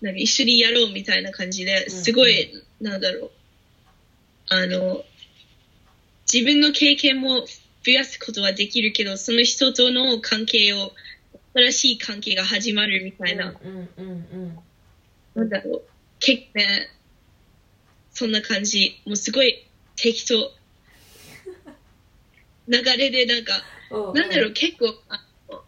[0.00, 3.30] なんか一緒にやろうみたいな感じで、すごい、なんだろう。
[4.48, 5.04] あの、
[6.32, 7.46] 自分の経験も
[7.84, 10.92] 増やすことはできるけど、その人との関係を、
[11.52, 14.58] 新しい関係が始まるみたいな、うんうんうん
[15.34, 15.82] なんだろう。
[16.20, 16.88] 結構ね、
[18.20, 19.00] そんな感じ。
[19.06, 20.52] もうすごい適当。
[22.68, 25.62] 流れでなんか、うんなんだろう、結構、あの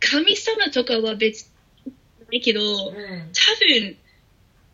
[0.00, 1.48] 神様とかは別
[1.86, 1.92] に
[2.28, 3.96] ないけど、多うん分、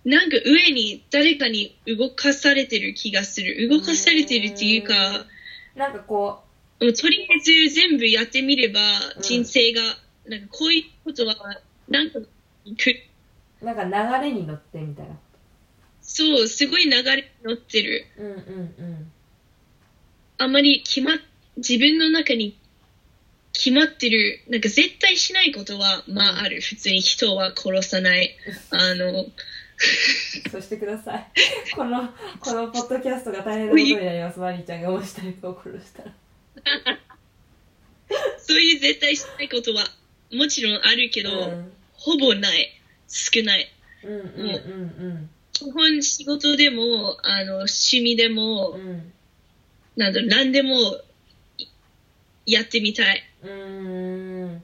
[0.06, 3.68] なんか上に誰かに動かされてる気がする。
[3.68, 5.26] 動かされてるっていうか、
[5.74, 6.40] なんかこ
[6.80, 8.80] もうとりあえず全部やってみれば
[9.16, 9.82] うん人生が、
[10.26, 11.34] なんかこういうことは、
[11.90, 12.20] なんか
[12.64, 12.90] いく。
[13.60, 13.84] うなんか
[14.18, 15.14] 流れに乗ってみたいな
[16.06, 18.06] そう、すごい流れに乗ってる。
[18.16, 19.12] うんうんうん
[20.38, 21.18] あまり決まっ、
[21.56, 22.58] 自分の中に
[23.54, 26.60] 決まってる、なんか絶対しないことは、まあある。
[26.60, 28.36] 普通に人は殺さない。
[28.70, 29.24] あの、
[30.50, 31.26] そうしてください
[31.74, 32.08] この
[32.40, 36.14] このポッドキャストが大変なことになりますマリーちゃんがもし誰かを殺したら
[38.38, 39.84] そういう絶対しないことは、
[40.32, 42.80] もちろんあるけど、うんほぼない。
[43.08, 43.72] 少ない。
[44.04, 44.22] うんうんう
[45.14, 49.12] ん基本仕事でも、あの、趣味でも、うんうん
[49.96, 50.76] なんだろう、何でも
[52.44, 53.22] いやってみたい。
[53.42, 54.62] うーん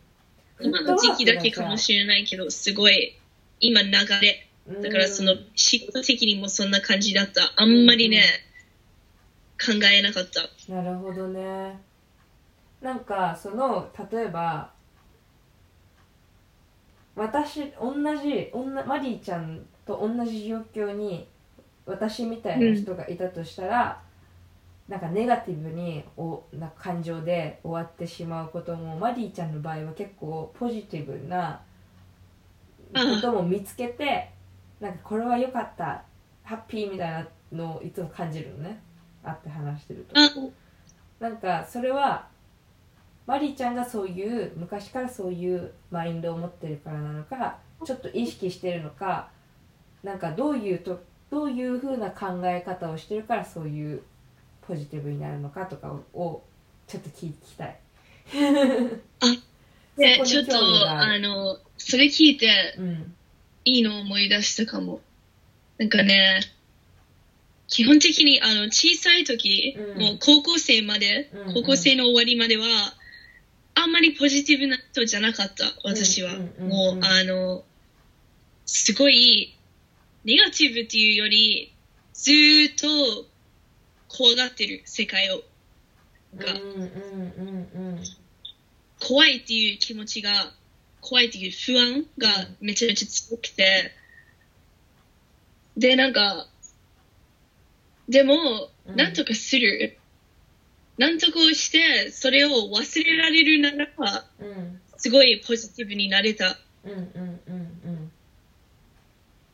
[0.61, 3.19] 今の時期だけかもしれないけど、すごい、
[3.61, 3.91] 今流
[4.21, 4.47] れ、
[4.83, 7.55] だからその仕事的にもそんな感じだった。
[7.57, 8.23] あんまりね、
[9.59, 10.51] 考えなかった。
[10.71, 11.81] なるほどね
[12.83, 14.71] なんかその例えば
[17.15, 21.29] 私同じ女マリーちゃんと同じ状況に
[21.87, 24.01] 私みたいな人がいたとしたら、
[24.89, 31.61] なんかネガティブにおな感情で終わってしまうこともマリーちゃんの場合は結構ポジティブな
[32.93, 34.31] ことも見つけて
[34.81, 36.03] なんかこれは良かった
[36.43, 38.83] ハッピーみたいなのをいつも感じるのね。
[39.23, 40.21] 会って話してると。
[40.21, 40.29] あ、
[41.21, 42.27] なんかそれは
[43.27, 49.29] マリーちゃんがそういう昔からそういうマインドを持ってるからなのかちょっと意識してるのか
[50.03, 54.03] なんかどういうとどういう風な考え方をしてるからそういう
[54.67, 56.43] ポジティブになるのかとかを
[56.87, 57.79] ちょっと聞きたい。
[59.97, 63.15] で、 そこにちょっと、あの、それ聞いて、うん
[63.65, 65.01] いいのを思い出したかも。
[65.79, 66.41] なんかね、
[67.69, 72.67] 基本的にあの小さい時、うんもう高校生まで、うんうん高校生の終わりまでは、
[73.75, 76.35] あんまりポジティブな人じゃなかった、私は。
[76.59, 77.65] もう、あの、
[78.67, 79.55] すごい、
[80.25, 81.75] ネガティブっていうより、
[82.15, 83.27] ずーっと
[84.09, 85.43] 怖がってる世界を。
[86.37, 86.47] が
[89.01, 90.53] 怖いっていう気持ちが、
[91.01, 92.29] 怖いっていう不安が
[92.61, 93.93] めちゃめちゃ強くて、
[95.77, 96.47] で、なんか、
[98.09, 99.99] でも、うんなんとかする。
[100.99, 106.59] なんとかをして、それを忘れられるならば、うんすごいポジティブになれた。
[106.85, 107.62] うんうんうん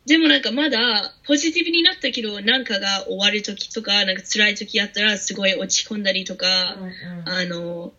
[0.09, 7.93] でもなんかまだポジティブになったけど、なんかが終わる時とか、なんか辛い時あったらすごい落ち込んだりとか、うんうんあの、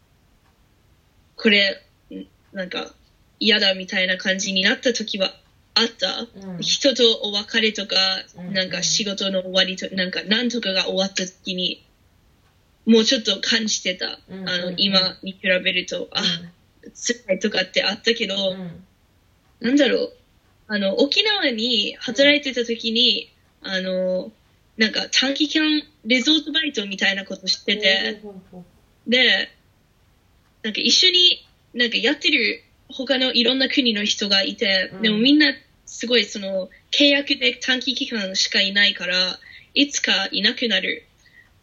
[1.36, 1.80] これ、
[2.11, 2.92] んなんか
[3.38, 5.32] 嫌だみたいな感じになった時は
[5.74, 6.26] あった？
[6.48, 7.96] うん人とお別れとか、
[8.36, 11.86] うんなんか仕事の終わりと、なんかなんとかが終わった時に、
[12.86, 14.18] もうちょっと感じてた。
[14.28, 16.22] うんあの、うん今に比べると、あ、
[16.92, 18.84] 辛いとかってあったけど、うん
[19.61, 20.12] なんだろう？
[20.73, 23.29] あの、沖縄に働いてた時に、
[23.61, 24.31] あの、
[24.77, 28.23] なんか短期間レゾートバイトみたいなことしてて、
[29.05, 29.49] で、
[30.62, 31.45] なんか一緒に
[31.75, 35.53] なんかやってる他のいろんな国の人がいて、うんでもみんな
[35.87, 39.41] すごいその契約で短期期間しかいないから、
[39.75, 41.05] いつかいなくなる。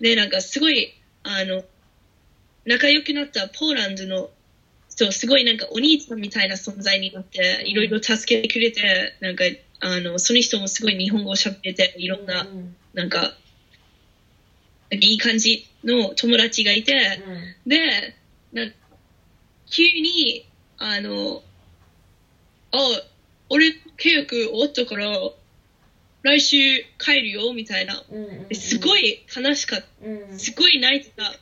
[0.01, 0.93] で、なんかすごい、
[1.24, 1.64] あの、
[2.66, 4.32] 仲良くなったポーランドの
[4.97, 9.43] 人、すごいなんかお兄さんみたいな存在になって、いろいろ助けてくれて、なんか、
[9.79, 13.35] あの、その人もすごい日本語を喋ってて、いろんな、うんうんなんか、
[14.89, 17.21] いい感じの友達がいて、
[17.67, 18.15] で、
[18.51, 18.75] なんか
[19.69, 20.47] 急に、
[20.79, 21.43] あの、
[22.71, 22.77] あ、
[23.49, 23.67] 俺
[23.97, 25.11] 契約終わったから、
[26.23, 26.57] 来週
[26.97, 28.03] 帰るよ、みたいな。
[28.51, 30.39] すごい悲しかっうんた。
[30.39, 31.33] すごい泣いてた。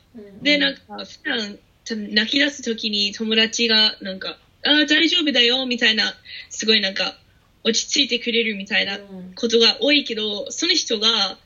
[0.42, 6.14] で、なんか、普段、多分泣き出すときに友達が、なんか、あー大丈夫だよ、みたいな、
[6.50, 7.16] すごいなんか、
[7.62, 9.32] 落ち着いてくれるみたいなうん。
[9.34, 11.38] ことが多いけど、その人が、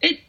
[0.00, 0.22] え、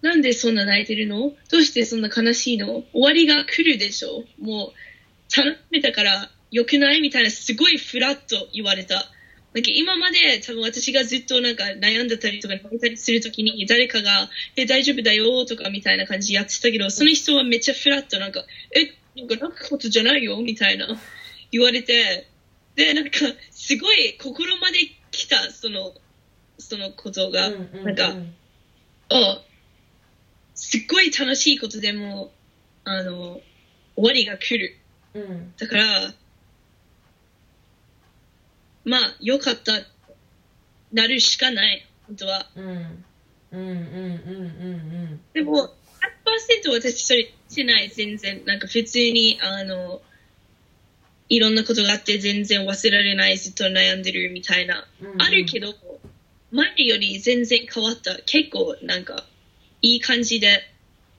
[0.00, 1.32] なんでそんな泣いてるの？
[1.50, 2.84] どうしてそんな悲しいの？
[2.92, 4.24] 終わりが来るでしょ。
[4.38, 7.00] もう、楽しめたから良くない？
[7.00, 9.10] みたいな、すごいフラッと言われた。
[9.54, 18.44] なんか今まで多分私がずっとなんか悩んでたりとか泣いたりするときに誰かが、え、大丈夫だよとかみたいな感じでやってたけど、その人はめっちゃフラッとなんか、
[18.76, 20.86] え、なんか泣くことじゃないよみたいな
[21.50, 22.28] 言われて、
[22.76, 23.10] で、なんか
[23.50, 24.78] すごい心まで
[25.10, 25.94] 来た、その、
[26.58, 28.14] そのことが、なんか、
[29.08, 29.42] あ、
[30.54, 32.32] すっごい楽しいことでも、
[32.84, 33.40] あの、
[33.96, 34.76] 終わりが来る。
[35.14, 35.54] うん。
[35.56, 36.14] だから、
[38.84, 39.72] まあ、よかった、
[40.92, 42.48] なるしかない、本当は。
[42.56, 43.04] うん
[43.50, 43.74] うんうんうんう
[45.14, 45.74] んでも、
[46.64, 48.44] 100%私それしてない、全然。
[48.44, 50.02] なんか普通に、あの、
[51.28, 54.86] いろんなことがあって全然忘れられない、ずっと悩んでるみたいな。
[55.00, 55.74] うんあるけど、
[56.50, 58.16] 前より全然変わった。
[58.26, 59.24] 結構、なんか、
[59.82, 60.62] いい感じで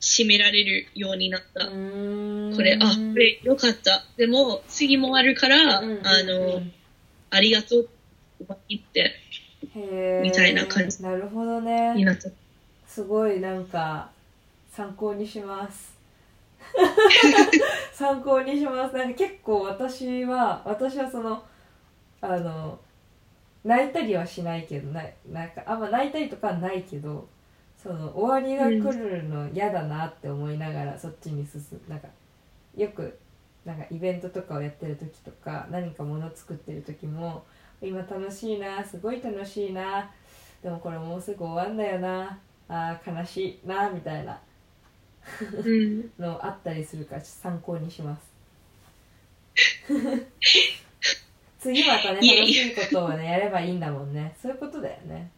[0.01, 1.67] 締められるようになった。
[1.67, 4.05] うんこれ、あ、これよかった。
[4.17, 6.63] でも、次もあるから、うんうんうんあの、
[7.29, 7.89] ありがとう。
[8.43, 8.55] っ
[8.93, 9.15] て
[10.21, 11.03] みたいな感じ。
[11.03, 12.05] なるほどにね。
[12.05, 12.29] なった。
[12.87, 14.09] すごいなんか
[14.71, 15.97] 参考にします。
[17.93, 18.95] 参考にします。
[18.95, 21.43] なんか結構私は私はその
[22.21, 22.79] あの
[23.63, 27.27] 泣いたりはしないけどななんかあんま泣いたりとかはないけど
[27.81, 31.81] その終わりが来るの嫌だなって思いながらそっちに進む。
[31.87, 32.07] なんか
[32.75, 33.17] よく
[33.65, 37.43] なんかイベントとかをやってる時とか何かもの作ってる時も
[37.81, 40.09] 今楽しいなすごい楽しいな
[40.63, 44.39] でもこれもうすぐ終わんだよなあー悲しいなみたいな
[45.63, 46.09] うん。
[46.19, 48.29] のあったりするから参考にします
[51.59, 55.29] 次またね楽しいことをねやればいいんだもんねそういうことだよね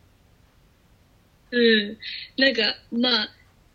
[1.52, 1.98] うん。
[2.38, 2.62] なんか、
[2.92, 3.30] まあ、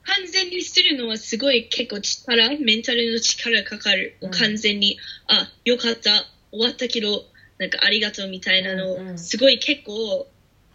[0.06, 4.16] 完全にするのはすごい結構力、メンタルの力かかる。
[4.22, 7.24] もう完全に、あ、よかった、終わったけど、
[7.58, 9.18] なんかありがとうみたいなの、うんうん。
[9.18, 10.26] すごい結構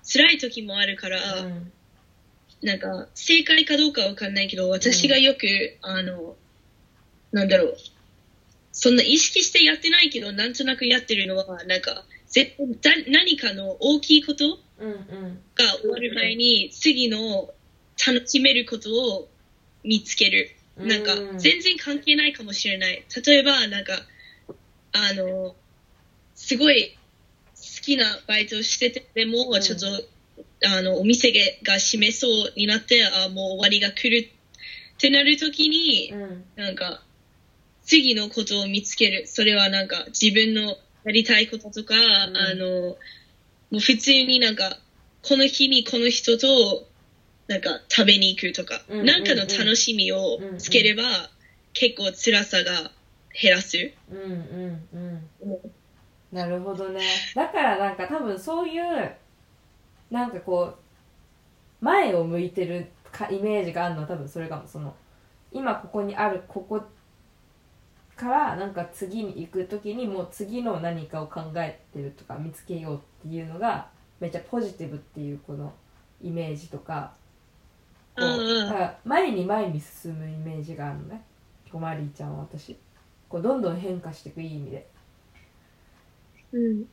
[0.04, 1.72] 辛い時もあるから、うん。
[2.62, 6.36] なんか正解かどうかわかんないけど、私がよく、あの、
[7.32, 7.78] なんだろう、
[8.74, 15.42] そんな意識してやってないけど、なんとなくやってるのは、なんか、絶対だ何かの大きいことうんうん。
[15.56, 17.50] が終わる前に次の
[18.06, 19.30] 楽しめることを
[19.84, 20.52] 見つける。
[20.78, 23.04] なんかうん全然関係ないかもしれない。
[23.26, 23.93] 例えばなんか
[24.93, 25.56] あの
[26.36, 26.97] すごい
[27.56, 29.88] 好きなバイトをしててでもうんちょっと、
[30.68, 31.32] あのお店
[31.64, 37.04] が閉めそうになってあもう終わりが来るってなるときにうんなんか
[37.84, 39.28] 次のことを見つける。
[39.28, 42.66] それはなんか自分のやりたいこととか、んあの、
[43.72, 44.78] もう普通になんか、
[45.24, 46.88] この日にこの人と、
[47.52, 51.04] なんか食べに行くとか、うんなんかの楽しみをつければ、
[51.74, 52.91] 結構辛さが
[53.41, 53.91] 減らす。
[54.10, 54.88] うんうん。
[54.93, 55.72] うん。
[56.32, 57.02] なるほどね。
[57.36, 59.12] だからなんか多分そういう
[60.10, 60.76] なんかこ
[61.82, 64.95] う前を向いてるかイメージがあるのは多分それかもその
[65.52, 66.82] 今ここにあるここ
[68.16, 73.89] からなんか次に行く時にもう次の何かを考えてるとか見つけようっていうのが
[74.22, 75.74] めっちゃポジティブっていうこの
[76.24, 77.12] イメージとか
[78.16, 78.68] こううん。
[78.68, 81.22] だから前に前に進むイメージがあるのね。
[81.72, 82.78] こうマリーちゃんは私。
[83.30, 84.88] こうどんどん変化していくいい意味で。
[86.53, 86.86] うん。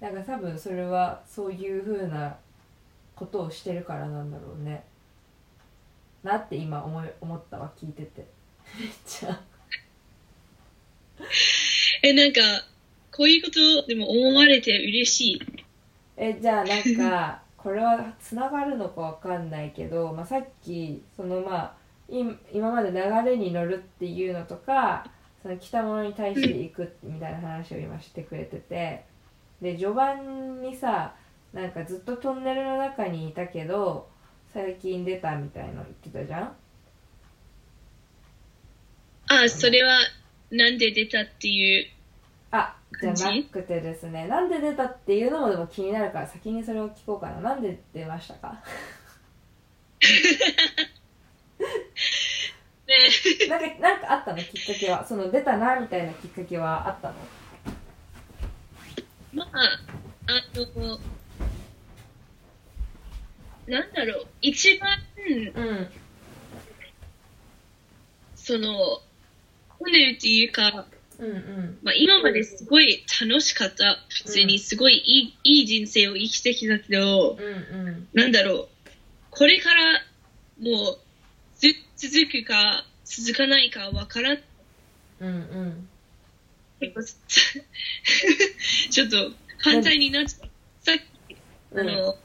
[0.00, 2.36] なんか多分それはそういう風な
[3.14, 4.84] ことをしてるからなんだろうね。
[6.22, 8.26] なって今思い思ったわ聞いてて。
[8.80, 9.40] めっちゃ。
[12.02, 12.40] え、なんか、
[13.12, 15.64] こういうことでも思われて嬉しい？
[16.16, 21.74] えじゃあなんかこれはつながるのかわかんないけど、まあ、さっきそのまあ
[22.10, 22.98] 今まで流
[23.30, 25.06] れに乗るっていうのとか
[25.42, 29.06] その来たものに対していくみたいな話を今してくれてて
[29.62, 31.14] で序盤にさ
[31.54, 34.08] なんかずっとトンネルの中にいたけど
[34.52, 36.52] 最近出たみたいの言ってたじゃん？
[39.26, 39.98] あ、それは、
[40.50, 41.86] なんで出たっていう。
[42.56, 44.28] あじゃなくてですね。
[44.28, 47.40] なんで出たっていうのもでも気になるから先にそれを聞こうかな。
[47.40, 48.62] なんで出ましたか？
[52.86, 52.94] ね
[53.48, 54.38] なんかなんかあったの？
[54.38, 55.04] きっかけは。
[55.04, 57.14] その出たなみたいなきっかけはあったの？
[59.32, 59.48] まあ、
[60.28, 60.98] あの、
[63.66, 64.96] なんだろう、一番、
[65.56, 65.90] うん。
[68.36, 69.00] その、
[69.78, 70.86] トンネルっていうか、
[71.18, 73.98] うんうんまあ、今まですごい楽しかった。
[74.08, 78.90] 普通にすごいいい,、いい人生を生きてきたけど、うんうんなんだろう、
[79.30, 80.04] これから
[80.58, 80.98] もう
[81.58, 84.38] ず続くか続かないかわからん。
[85.20, 85.88] うんうん
[88.90, 90.50] ちょっと反対になっちゃう。
[90.80, 90.96] さっ
[91.28, 91.36] き、
[91.74, 92.16] あの、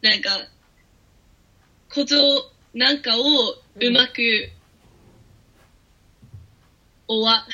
[0.00, 0.48] なんか、
[1.88, 3.22] ことなんかを
[3.80, 4.50] うまく
[7.20, 7.46] 終わ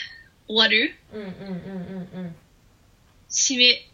[0.46, 0.94] 終わる？
[1.12, 2.36] うんうんうんうん
[3.28, 3.86] 締め、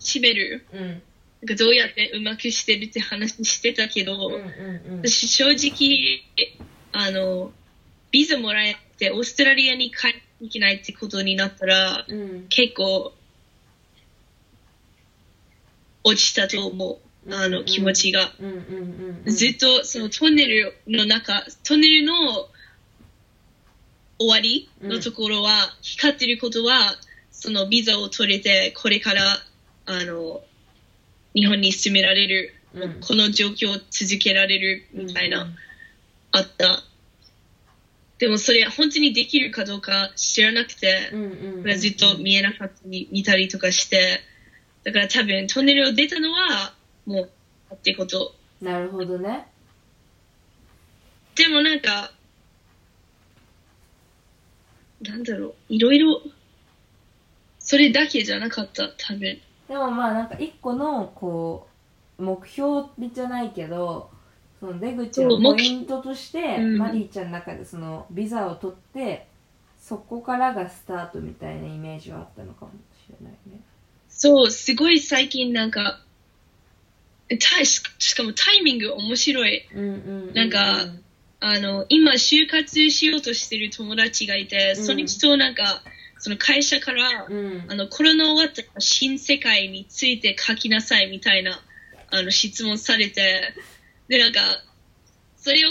[0.00, 0.66] 締める？
[0.72, 0.80] うん。
[0.80, 1.02] うん
[1.40, 5.08] なんかどうやってうまくしてるって話してたけど、うんうんうん。
[5.08, 6.24] 私正直、
[6.90, 7.52] あの、
[8.10, 12.46] ビザもらえてオーストラリアに帰っていけないってことになったら、うん。
[12.48, 13.12] 結構、
[16.02, 17.32] 落ちたと思う。
[17.32, 18.32] あの、うんうん気持ちが。
[18.40, 19.32] うんうんうんうん。
[19.32, 22.48] ずっとそのトンネルの中、トンネルの
[24.18, 26.96] 終わりのところは、光ってることは、
[27.30, 29.38] そのビザを取れて、これから、
[29.86, 30.42] あの、
[31.34, 33.00] 日本に住められる、うん。
[33.00, 35.56] この状況を続けられるみたいな、うん。
[36.32, 36.82] あった。
[38.18, 41.12] でもそれ本当にできるかどうか知らなくて、
[41.76, 44.20] ずっと見えなかったり見たりとかして、
[44.82, 46.74] だから多分トンネルを出たのは、
[47.06, 47.28] も
[47.70, 48.34] う、ってこと。
[48.60, 49.46] なるほどね。
[51.36, 52.12] でもなんか、
[55.02, 56.20] なんだろう、いろいろ、
[57.58, 59.40] それだけじゃなかった、多分。
[59.68, 61.68] でもまあなんか一個のこ
[62.18, 64.10] う目標じゃないけど
[64.60, 66.78] その出口のポイントとして、うん。
[66.78, 69.26] マリーちゃんの中でそのビザを取って
[69.80, 72.72] そこからがスタートみたいなイメージはあったのかも
[73.06, 73.60] しれないね。
[74.08, 76.00] そう、すごい最近なんか、
[77.28, 79.66] たししかもタイミング面白い。
[79.72, 80.34] うんうんうん。
[80.34, 80.86] なんか
[81.40, 84.84] あの、今就活しようとしてる友達がいて、うん。
[84.84, 85.82] その人なんか、
[86.18, 87.64] その会社から、うん。
[87.68, 91.60] あの、コロナ終わったら新世界について書きなさいみたいな、
[92.10, 93.54] あの、質問されて、
[94.08, 94.64] で、なんか、
[95.36, 95.70] それを、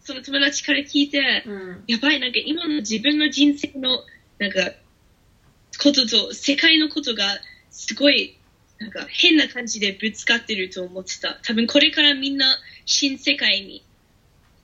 [0.00, 1.84] その友達から聞いて、うん。
[1.86, 4.02] やばい、なんか今の自分の人生の、
[4.38, 4.72] なんか、
[5.80, 7.24] ことと世界のことが、
[7.70, 8.36] すごい、
[8.78, 11.38] なんか変な感じでぶつかってると思ってた。
[11.44, 13.83] 多分これからみんな新世界に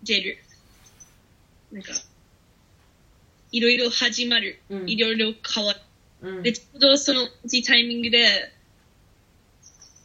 [0.02, 0.38] 出る。
[1.72, 1.92] なんか、
[3.52, 4.60] いろいろ始まる。
[4.70, 5.80] うんいろいろ変わる。
[6.22, 8.52] うんで、ちょうどその同じタイミングで、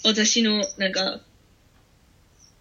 [0.03, 1.19] 私の、なんか、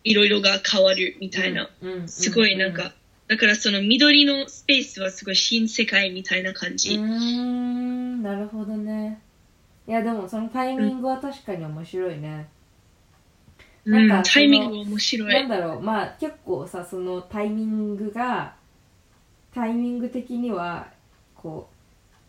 [0.03, 1.71] いろいろが変わるみたいな。
[2.07, 2.95] すごいなんか、
[3.27, 6.97] だからその緑のスペースはすごい新世界みたいな感じ。
[6.97, 9.21] んなるほどね
[9.87, 12.49] いやでもそのタイミングは確かに面白いね、
[13.87, 15.33] うん、なんかタイミング面白い。
[15.33, 15.81] なんだろう。
[15.81, 18.55] まあ結構さそのタイミングが
[19.55, 20.89] タイミング的には
[21.35, 21.69] こ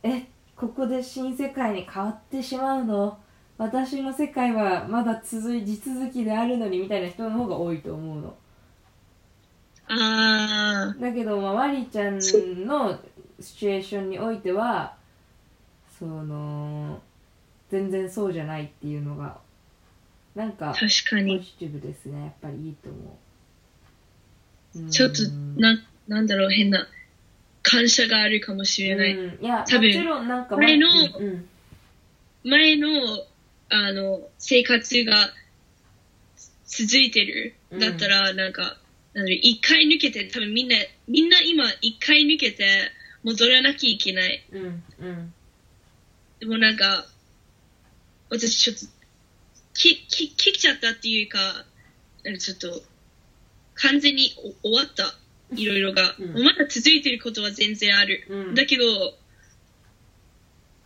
[0.03, 3.18] うえここで新世界に変わってしまうの？
[3.58, 8.36] 私の世界はまだ続い地続きであるのにみたいな人の方が多いと思うの。
[9.88, 12.16] あだけど、まあ、マリーちゃん
[12.66, 12.99] の
[13.39, 14.95] シチュエーションにおいては
[15.99, 16.99] その
[17.70, 19.38] 全然そうじゃないっていうのが
[20.36, 21.43] なんかあ、確かポに。
[21.43, 22.21] ジティブですね。
[22.21, 23.19] やっぱりいいと思
[24.75, 24.79] う。
[24.79, 24.89] うん。
[24.89, 25.23] ちょっと、
[25.59, 26.88] な、なんだろう、変な
[27.63, 29.13] 感謝があるかもしれない。
[29.15, 29.91] うん、いやも多分。
[29.91, 31.25] ちろんなんか前のうん。
[31.25, 31.49] うん
[32.47, 32.88] 前の、
[33.69, 35.33] あの、生活が
[36.67, 37.55] 続いてる。
[37.71, 37.79] うん。
[37.79, 38.77] だったら、なんか、
[39.41, 40.75] 一回抜けて、多分みんな、
[41.07, 42.91] みんな今一回抜けて
[43.23, 44.45] 戻らなきゃいけない。
[44.51, 44.83] うん。
[44.99, 45.33] うん。
[46.39, 47.07] でもなんか、
[48.29, 48.95] 私ちょっと、
[49.76, 51.38] き、き、切っちゃったっていうか、
[52.39, 52.82] ちょっと、
[53.76, 54.32] 完全に
[54.63, 55.13] お終わった。
[55.55, 56.15] いろいろが。
[56.17, 58.26] うんまだ続いてることは全然ある。
[58.30, 58.84] うんだけど、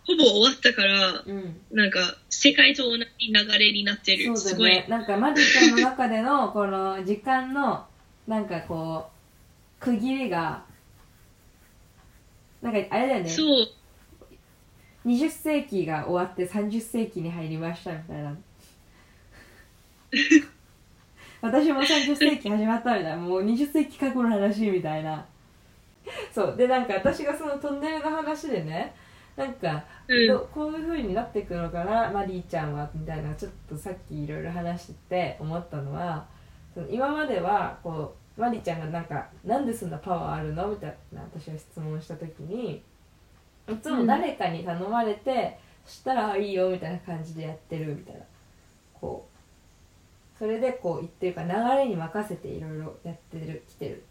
[0.05, 4.25] ほぼ終わったから、うんなんか、世界と同じ流れになってる。
[4.25, 4.83] そうすごい。
[4.89, 7.85] なんかマリーちゃんの中でのこの時間の
[8.27, 9.09] なんかこ
[9.79, 10.63] う区切りが
[12.61, 13.67] なんかあれだよねそう。
[15.05, 18.35] 20世紀が終わって30世紀に入りましたみたいな
[21.41, 25.25] 私も30世紀始まったみたいなもう20世紀過去の話みたいな。
[26.33, 28.95] そうでなんか私がそのトンネルの話でね
[29.35, 30.27] なんか、うん。
[30.27, 36.25] どこういう風になっていくのかなマリーちゃんはみたいなちょっとさっきいろいろ話してて思ったのは
[36.73, 40.67] その今まではこうマリーちゃんがなんかなんでそんなパワーあるの？
[40.67, 42.81] みたいな私が質問した時に
[43.69, 48.21] いつも誰かに頼まれて、そしたらあいいよみたいな感じでやってるみたいな。
[48.99, 49.28] こう
[50.39, 54.03] それでこう言ってるから流れに任せていろいろやってるきてる。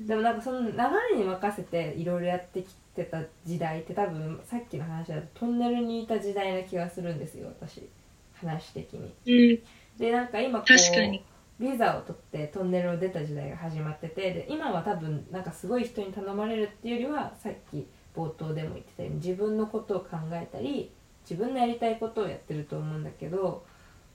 [0.00, 0.76] でもなんかその流
[1.12, 7.88] れに任せていろいろやってきてた時代って多分さっきの話だとトンネルにいた時代な気がするんですよ私。
[8.34, 9.14] 話的に。
[9.26, 9.98] うん。
[9.98, 20.90] でなんか今こうビザを取ってトンネルを出た時代が始まっててで今は多分なんかすごい人に頼まれるっていうよりはさっき冒頭でも言ってたように自分のことを考えたり
[21.28, 23.64] 自分のやりたいことをやってると思うんだけど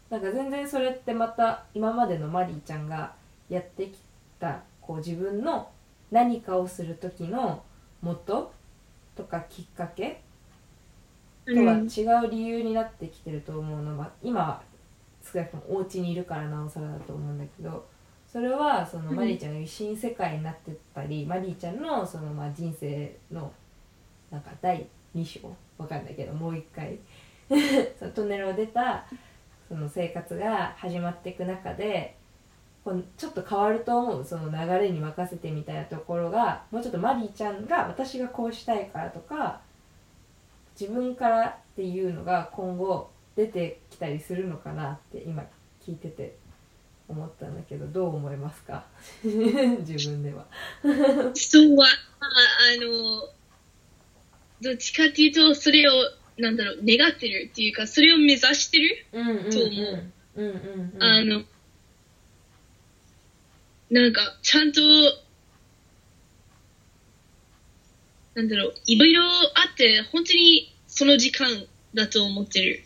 [0.10, 3.14] なんか全然それってまた今までのマリーちゃんが
[3.50, 4.00] やってき
[4.40, 5.70] たこう自分の
[6.12, 7.64] 何かをする時の
[8.02, 8.52] 元
[9.16, 10.22] とかきっかけ
[11.46, 14.62] とはうん違う理由になってきてると思うのは今は
[15.24, 17.86] 少なくともお家にいるからなおさらだと思うんだけど
[18.32, 23.50] それはそのうんマリーちゃんが新世界になってったり、マリーちゃんのそのまあ人生の
[24.30, 24.86] なんか第
[25.16, 27.00] 2章わかんないけどもう一回。
[28.00, 29.06] そのトンネルを出た
[29.68, 32.16] その生活が始まっていく中で
[32.84, 39.62] こうちょっと変わると思うその流れに任せてみたいなところがもうちょっとマリーちゃんが私がこうしたいからとか
[40.80, 45.44] 自分からっていうのが今後出てきたりするのかなって今
[45.86, 46.36] 聞いてて
[47.08, 48.84] 思ったんだけどどう思いますか？
[49.24, 50.46] 自分では。
[51.36, 51.90] そうは、あ
[52.82, 53.30] の、
[54.62, 55.94] どっちかっていうと、それを、
[56.38, 60.12] なんだろう、願ってるっていうか、それを目指してる、うんうんうんそう思う
[61.00, 61.44] あの、
[63.90, 64.82] なんか、ちゃんと、
[68.34, 71.48] なんだろう、いろいろあって、本当にその時間
[71.94, 72.84] だと思ってる。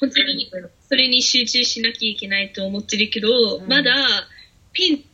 [0.00, 0.50] 本当に
[0.88, 3.94] それに集中しなきゃいけないと思ってるけど、うんまだ
[4.72, 5.04] ピン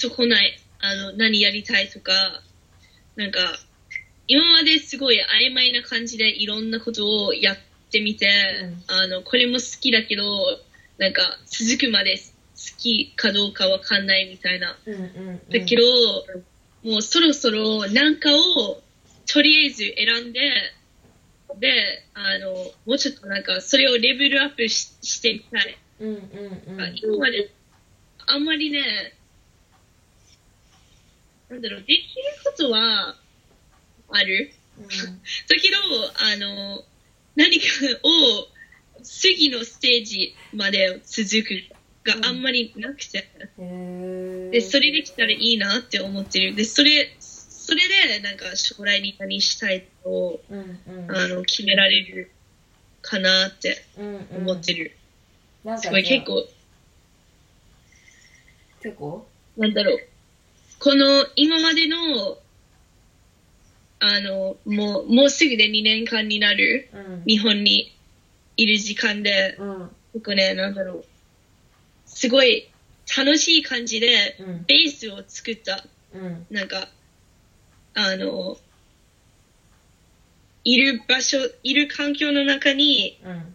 [0.00, 0.58] とこない。
[0.78, 2.12] あの、何やりたいとか、
[3.16, 3.58] なんか、
[4.28, 7.56] 今まですごい曖昧な感じでいろんなことをやっ
[7.86, 8.28] ってみて、
[8.88, 10.24] あの、これも好きだけど、
[10.98, 12.22] なんか続くまで好
[12.78, 14.76] きかどうかわかんないみたいな。
[14.86, 15.82] うんうんうんだけど、
[16.82, 18.82] もうそろそろなんかを
[19.26, 20.40] とりあえず選んで、
[21.58, 22.52] で、あの、
[22.86, 25.78] もうちょっとなんかそれをレベルアップししてみたい。
[26.00, 27.50] うんうんうん今まで
[28.26, 29.14] あんまりね、
[31.48, 32.02] なんだろう、できる
[32.44, 33.14] ことは
[34.08, 34.52] ある。
[35.48, 35.76] だけど、
[36.16, 36.84] あの、
[37.34, 37.66] 何か
[38.02, 38.48] を
[39.02, 43.28] 次のステージまで続くがあんまりなくて、
[43.58, 46.54] うんへで、それできたらいいなって思ってる。
[46.54, 51.10] で、それ、それでなんか将来に何したいと、うんうん。
[51.10, 52.30] あの、決められる
[53.02, 54.26] かなってうんうん。
[54.42, 54.96] 思ってる。
[55.64, 56.46] なんかすごい結構、
[58.82, 59.26] 結構？
[59.56, 59.98] なんだろう。
[60.78, 62.38] この今までの、
[63.98, 67.24] あの、もう、もうすぐで2年間になるうん。
[67.26, 67.92] 日本に
[68.56, 69.90] いる時間で、うん。
[70.12, 71.04] 結構ね、なんだろう。
[72.06, 72.68] すごい
[73.16, 74.64] 楽しい感じでうん。
[74.64, 75.84] ベースを作った。
[76.12, 76.46] うん。
[76.50, 76.88] なんか、
[77.94, 78.58] あの、
[80.64, 83.54] いる場所、いる環境の中にうん。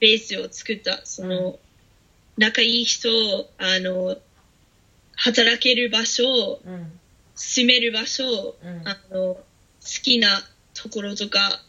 [0.00, 1.04] ベースを作った。
[1.04, 1.58] その、
[2.38, 3.10] 仲いい人、
[3.58, 4.16] あの、
[5.16, 6.98] 働ける場所、うん。
[7.34, 8.88] 住める場所、うん。
[8.88, 9.44] あの、
[9.90, 10.42] 好きな
[10.74, 11.60] ところとか、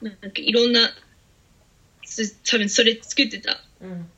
[0.00, 0.94] なんかいろんな、
[2.04, 3.62] す多分それ作ってた。
[3.80, 4.10] うん。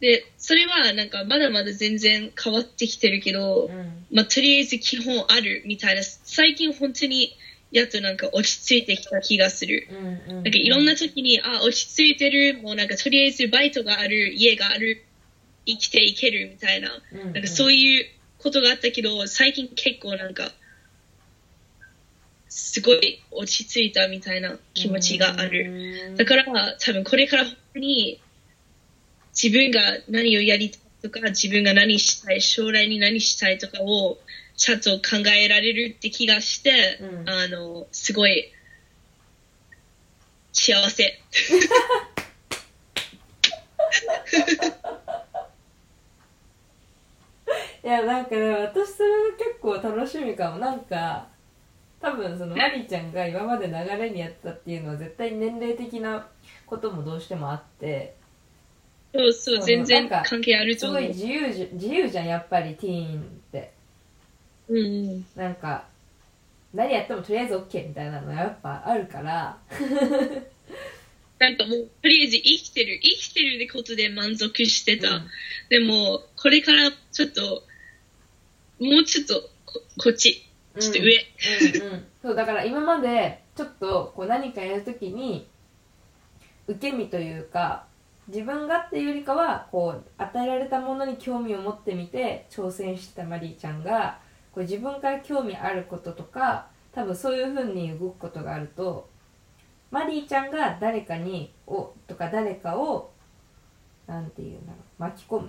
[0.00, 4.06] で、それはなんかまだまだ全然変わってきてるけど、うん。
[4.10, 7.36] まあ、とりあえず基本あるみたいな、最近本当に
[7.70, 9.88] やっとなんか落ち着いてきた気がする。
[10.28, 15.04] なんかいろんな時に、あ、落ち着いてる、もうなんかとりあえずバイトがある、家がある、
[15.66, 17.32] 生きていけるみたいな、うん。
[17.32, 18.06] なんかそういう
[18.38, 20.52] ことがあったけど、最近結構なんか、
[22.56, 25.64] すごい落ち着いたみたいな気持ちがある。
[26.12, 26.44] るだから
[26.78, 28.20] 多分これから本当に
[29.34, 34.18] 自分が何をやりたいとか、自分が何したい、将来に何したいとかを
[34.56, 38.52] ちゃんと考えられるって気がして、うんあの、すごい
[40.52, 41.04] 幸せ。
[47.82, 51.33] いやなんかね私それが結構楽しみかもなんか
[52.04, 56.26] 多分そのマリーちゃんが今まで流れにやってたっていうのは絶対に年齢的な
[56.66, 58.16] こともどうしてもあって
[59.12, 61.02] そうそう、全然関係あるすと思う。
[61.02, 63.72] ごい自由じゃ自由じゃんやっぱりティーンって
[64.68, 64.80] うんう
[65.16, 65.26] ん。
[65.36, 65.84] なんか
[66.74, 69.56] 何やってもとりあえず OK みたいなのがやっぱあるから
[71.38, 75.08] なんかもう、とりあえず生きてる、生きてるってことで満足してた。
[75.16, 75.30] うん
[75.68, 77.64] でも、これからちょっと、
[78.78, 80.46] もうちょっとこ、こっち、
[80.78, 81.14] ちょっと上。
[81.82, 85.48] うんうん、そうだから今までちょっとこう何かやるときに
[86.66, 87.84] 受け身というか
[88.28, 94.18] 自分がっていうよりかはこう与えられたものに興味を持ってみて挑戦してたマリーちゃんが
[94.52, 99.08] こう自分から興味あることとか多分そういうふうに動くことがあると
[99.90, 103.10] マリーちゃんが誰かにおとか誰かを
[104.06, 105.48] なんていうんだろう巻き込む。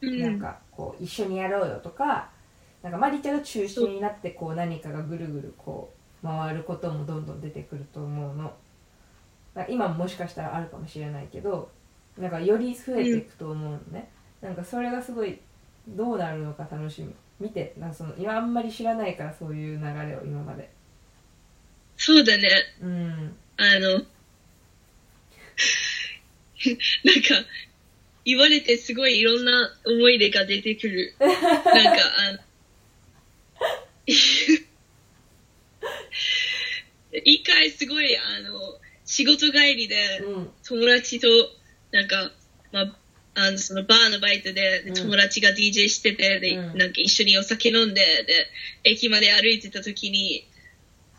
[0.00, 0.20] うん。
[0.20, 2.30] なんかこう一緒にやろうよとか
[2.82, 8.52] なんかマリちゃんが中心になってこう何かがぐるぐるこう回ることもどんどん出てくると思うの。
[9.68, 11.68] 今ももしかしたらあるかもしれないけど
[12.16, 14.08] なんかより増えていくと思うのね、
[14.40, 15.40] なんかそれがすごい
[15.88, 17.14] どうなるのか楽しみ。
[17.40, 20.70] 見てなんかその今あんまり知らないからそういう流れを今まで。
[21.96, 22.48] そうだね。
[22.80, 23.36] うん。
[23.56, 24.04] あの、 なんか、
[28.24, 31.14] 言われてすごいいろんな思い出が出てくる。
[31.18, 31.42] なんか、
[32.28, 32.38] あの、
[37.24, 40.50] 一回すごい、あの、仕事帰りでうん。
[40.64, 41.28] 友達と、
[41.92, 42.32] なんか、
[42.72, 42.96] まあ、
[43.34, 44.94] あの、そのバーのバイトでうん。
[44.94, 46.78] 友達が DJ してて、で、うん。
[46.78, 48.50] なんか一緒にお酒飲んで、で、
[48.84, 50.46] 駅まで歩いてた時に、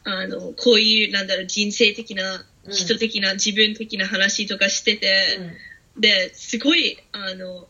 [0.04, 2.74] あの、こういう、なんだろう、人生的な、うん。
[2.74, 5.40] 人的な、自分的な話とかしてて、
[5.98, 7.68] で、すごい、あの、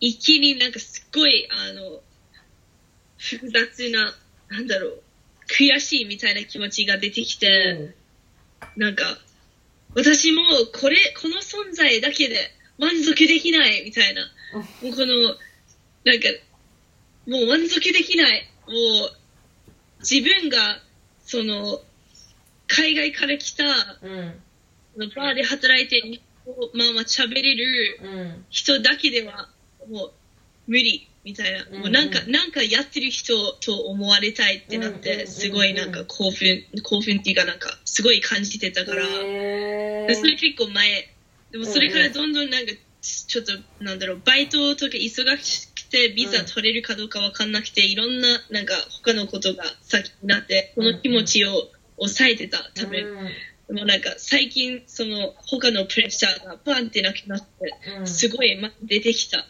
[0.00, 2.02] 一気になんかすっごい、あの、
[3.20, 4.14] 複雑な、
[4.48, 5.02] なんだろう、
[5.46, 7.94] 悔しいみたいな気持ちが出てきて、
[8.76, 9.18] なんか、
[9.94, 10.42] 私も
[10.72, 14.22] これ、この存在だけで満足できないみたいな。
[14.82, 15.36] もうこの、
[16.04, 16.28] なんか、
[17.26, 18.48] もう満足できない。
[18.66, 19.16] もう、
[20.00, 20.80] 自分が、
[21.26, 21.82] その、
[22.66, 26.20] 海外から来た、バーで働いて、
[26.72, 29.50] まあまあ喋れるうん人だけでは、
[29.88, 30.12] もう、
[30.66, 31.09] 無理。
[31.24, 32.10] みたいな、うんうんもうなん。
[32.10, 35.18] かなんかやってる人と思われたいってなっうんうんうんうん。
[35.20, 41.14] てすごいなんか興奮興奮っていうかなんかすごい感じてたから、へでそれー結構前。
[41.50, 43.52] でもそれからどんどんなんかちょっと
[43.82, 53.28] なんだろうバイトとか忙しくてビザ取れるかどうかわかんなくていろんななんか他のことが先になってこの気持ちを抑えてたため、うん。
[53.68, 57.46] でもなんか最近その他のプレッシャーがバンってなくなって
[57.98, 58.06] うん。
[58.06, 59.46] すごいま出てきた。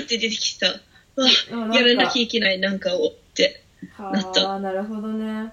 [0.00, 0.68] ーって出てきた。
[1.16, 1.22] う
[1.58, 3.62] わやらなきゃいけないなんかをって。
[3.98, 5.52] なったはあなるほどね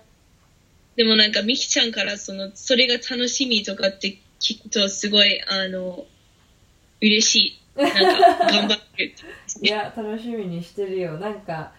[0.95, 6.05] でもなんかミキちゃんからそのそれが楽しみとかって聞くとすごいあの
[7.01, 7.81] 嬉しい。
[7.81, 9.13] なんか頑張ってる。
[9.61, 11.73] いや楽しみにしてるよなんか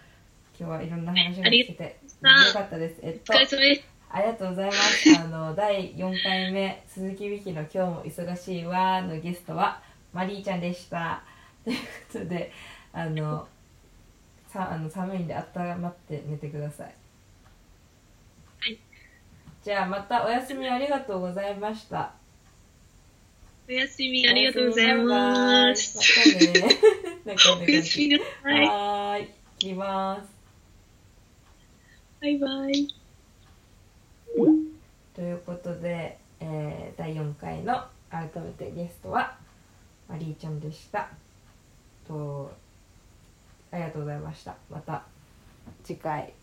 [0.59, 3.95] 今日はいろんな話が聞けてよかったですえっおと疲れ様です。
[4.09, 5.19] ありがとうございます。
[5.19, 9.81] あの、第4回目、鈴木美希の今日も忙しいわのゲストは、
[10.13, 11.21] マリーちゃんでした。
[11.65, 11.77] という
[12.13, 12.51] ことで、
[12.93, 13.47] あの、
[14.47, 16.87] さあの寒いんで温まって寝てください。
[16.87, 16.91] は
[18.69, 18.79] い
[19.63, 22.13] じゃあまたお休みありがとうございました。
[23.67, 25.97] おやすみありがとうございます。
[25.97, 26.79] またね。
[27.25, 28.23] なんかおやすみなさ
[28.63, 28.67] い。
[28.67, 29.29] はーい。
[29.57, 30.29] 切ります。
[32.21, 32.87] バイバイ。
[35.15, 39.35] ということで、えー第4回の改めてゲストは
[40.07, 41.09] マリーちゃんでした
[42.07, 42.51] と
[43.71, 44.55] ありがとうございました。
[44.69, 45.03] また
[45.83, 46.33] 次回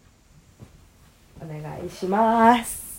[1.41, 2.92] お願いします。